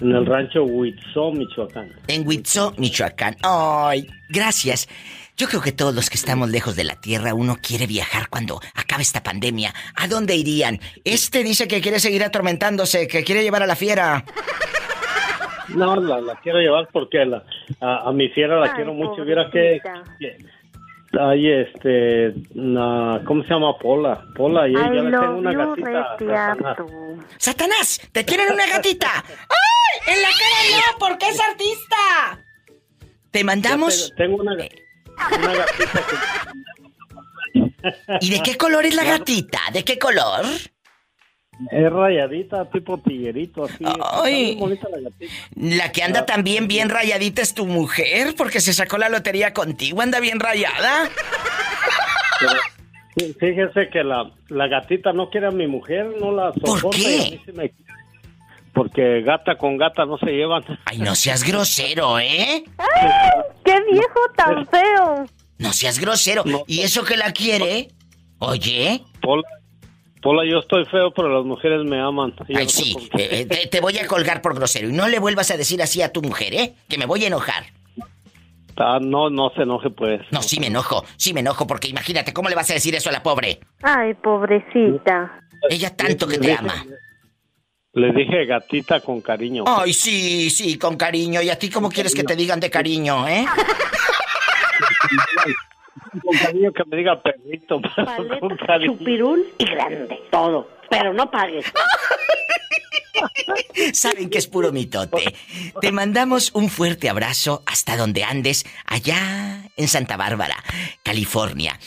[0.00, 1.90] En el rancho Huitzó, Michoacán.
[2.06, 3.34] En Huitzó, Michoacán.
[3.42, 4.88] Ay, gracias.
[5.36, 8.58] Yo creo que todos los que estamos lejos de la tierra, uno quiere viajar cuando
[8.74, 9.74] acabe esta pandemia.
[9.94, 10.80] ¿A dónde irían?
[11.04, 14.24] Este dice que quiere seguir atormentándose, que quiere llevar a la fiera.
[15.68, 17.44] No, la, la quiero llevar porque la,
[17.80, 19.24] a, a mi fiera la quiero mucho.
[19.24, 19.78] Viera que,
[20.18, 20.36] que-
[21.20, 23.76] hay este, ¿cómo se llama?
[23.78, 24.24] Pola.
[24.34, 26.16] Pola, y ella le tengo una gatita.
[27.38, 28.00] Satanás.
[28.12, 29.08] ¡Te tienen una gatita!
[29.26, 30.14] ¡Ay!
[30.14, 30.98] ¡En la cara no!
[30.98, 32.44] ¡Porque es artista!
[33.30, 34.12] Te mandamos.
[34.16, 34.56] Tengo una,
[35.38, 36.16] una gatita que
[38.20, 39.60] ¿Y de qué color es la gatita?
[39.72, 40.44] ¿De qué color?
[41.70, 43.82] es rayadita, tipo tiguerito, así.
[44.12, 44.58] Ay.
[44.60, 45.32] la gatita.
[45.54, 50.02] La que anda también bien rayadita es tu mujer, porque se sacó la lotería contigo,
[50.02, 51.08] anda bien rayada.
[52.38, 52.52] Pero,
[53.16, 56.90] fí- fíjese que la, la gatita no quiere a mi mujer, no la soporta.
[56.98, 57.16] qué?
[57.16, 57.72] y a mí sí me-
[58.76, 60.62] Porque gata con gata no se llevan.
[60.84, 62.62] Ay, no seas grosero, ¿eh?
[63.64, 65.24] ¡Qué viejo tan feo!
[65.56, 66.44] No seas grosero.
[66.66, 67.88] ¿Y eso que la quiere?
[68.38, 69.02] Oye.
[69.22, 69.44] Pola,
[70.20, 72.34] Pola, yo estoy feo, pero las mujeres me aman.
[72.54, 72.94] Ay, no sí.
[73.16, 74.90] eh, eh, te, te voy a colgar por grosero.
[74.90, 76.74] Y no le vuelvas a decir así a tu mujer, ¿eh?
[76.86, 77.64] Que me voy a enojar.
[78.76, 80.20] Ah, no, no se enoje, pues.
[80.32, 81.02] No, sí me enojo.
[81.16, 83.58] Sí me enojo, porque imagínate, ¿cómo le vas a decir eso a la pobre?
[83.82, 85.40] Ay, pobrecita.
[85.70, 86.84] Ella tanto que te ama.
[87.96, 89.64] Le dije gatita con cariño.
[89.66, 91.40] Ay, sí, sí, con cariño.
[91.40, 93.46] ¿Y a ti cómo quieres que te digan de cariño, eh?
[96.22, 98.92] Con cariño que me diga perrito, pero con cariño.
[98.92, 100.68] Chupirul y grande, todo.
[100.90, 101.64] Pero no pagues.
[103.94, 105.34] Saben que es puro mitote.
[105.80, 110.62] Te mandamos un fuerte abrazo hasta donde andes, allá en Santa Bárbara,
[111.02, 111.80] California.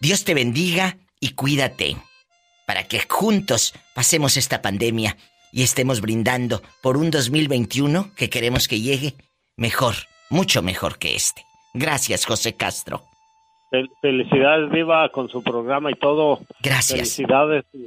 [0.00, 1.96] Dios te bendiga y cuídate
[2.66, 5.16] para que juntos pasemos esta pandemia
[5.52, 9.14] y estemos brindando por un 2021 que queremos que llegue
[9.56, 9.94] mejor,
[10.30, 11.42] mucho mejor que este.
[11.74, 13.02] Gracias, José Castro.
[13.70, 16.40] Fel- Felicidades, Viva, con su programa y todo.
[16.62, 16.98] Gracias.
[17.16, 17.64] Felicidades.
[17.72, 17.86] Y,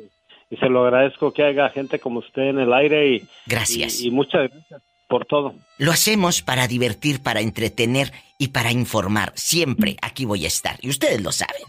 [0.53, 3.07] y se lo agradezco que haya gente como usted en el aire.
[3.15, 3.99] Y, Gracias.
[4.01, 5.55] Y, y muchas gracias por todo.
[5.77, 9.31] Lo hacemos para divertir, para entretener y para informar.
[9.35, 10.77] Siempre aquí voy a estar.
[10.81, 11.63] Y ustedes lo saben.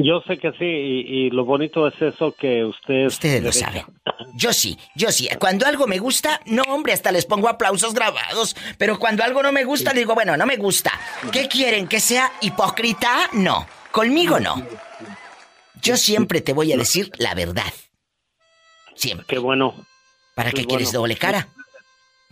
[0.00, 3.06] Yo sé que sí, y, y lo bonito es eso que usted...
[3.06, 3.84] Ustedes lo saben.
[4.34, 5.28] Yo sí, yo sí.
[5.40, 8.54] Cuando algo me gusta, no, hombre, hasta les pongo aplausos grabados.
[8.78, 10.92] Pero cuando algo no me gusta, digo, bueno, no me gusta.
[11.32, 11.88] ¿Qué quieren?
[11.88, 13.28] ¿Que sea hipócrita?
[13.32, 13.66] No.
[13.90, 14.64] Conmigo no.
[15.82, 17.72] Yo siempre te voy a decir la verdad.
[18.94, 19.26] Siempre.
[19.26, 19.74] Qué bueno.
[20.36, 21.48] ¿Para qué quieres doble cara?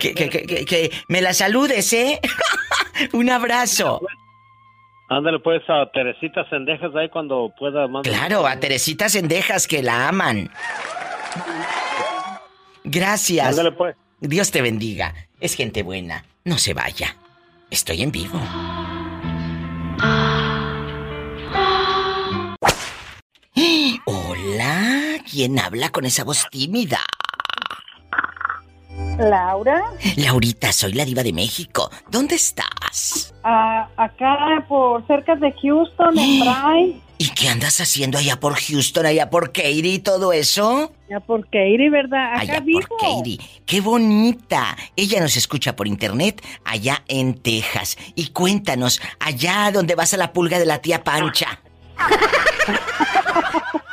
[0.01, 2.21] Que, que, que, que- que me la saludes, ¿eh?
[3.13, 4.01] Un abrazo.
[5.09, 7.87] Ándale pues a Teresita Sendejas ahí cuando pueda.
[7.87, 8.17] mándale.
[8.17, 10.51] Claro, a Teresita Sendejas que la aman.
[12.85, 13.47] Gracias.
[13.49, 13.97] Ándale pues.
[14.21, 15.15] Dios te bendiga.
[15.41, 16.25] Es gente buena.
[16.45, 17.17] No se vaya.
[17.71, 18.41] Estoy en vivo.
[25.31, 27.01] ¿Quién habla con esa voz tímida?
[29.19, 29.83] Laura,
[30.17, 31.91] Laurita, soy la diva de México.
[32.11, 33.35] ¿Dónde estás?
[33.45, 39.07] ah, acá por cerca de Houston, en Bryce, ¿Y qué andas haciendo allá por Houston,
[39.07, 40.93] allá por Katy y todo eso?
[41.09, 42.35] ya por Katy, ¿verdad?
[42.35, 42.81] Acá Allá vivo.
[42.89, 43.41] por Katy.
[43.65, 44.77] ¡Qué bonita!
[44.97, 47.97] Ella nos escucha por internet allá en Texas.
[48.17, 51.59] Y cuéntanos, allá donde vas a la pulga de la tía Pancha.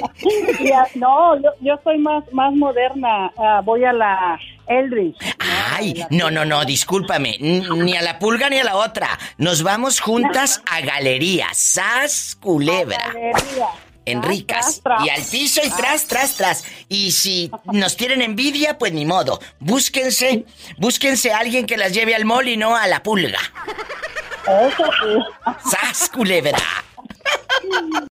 [0.94, 3.30] No, yo, yo soy más, más moderna.
[3.36, 5.16] ah, voy a la Eldridge.
[5.74, 7.36] Ay, no, no, no, discúlpame.
[7.40, 9.18] Ni a la pulga ni a la otra.
[9.38, 13.12] Nos vamos juntas a Galería Sas Culebra.
[13.12, 13.68] Galería.
[14.04, 14.80] En ricas.
[14.82, 15.06] tras, tras.
[15.06, 16.64] Y al piso y tras, tras, tras.
[16.88, 19.38] Y si nos tienen envidia, pues ni modo.
[19.60, 20.44] Búsquense,
[20.76, 23.38] búsquense a alguien que las lleve al mall y no a la pulga.
[24.44, 25.70] Eso sí.
[25.70, 26.58] ¡Sas, culebra!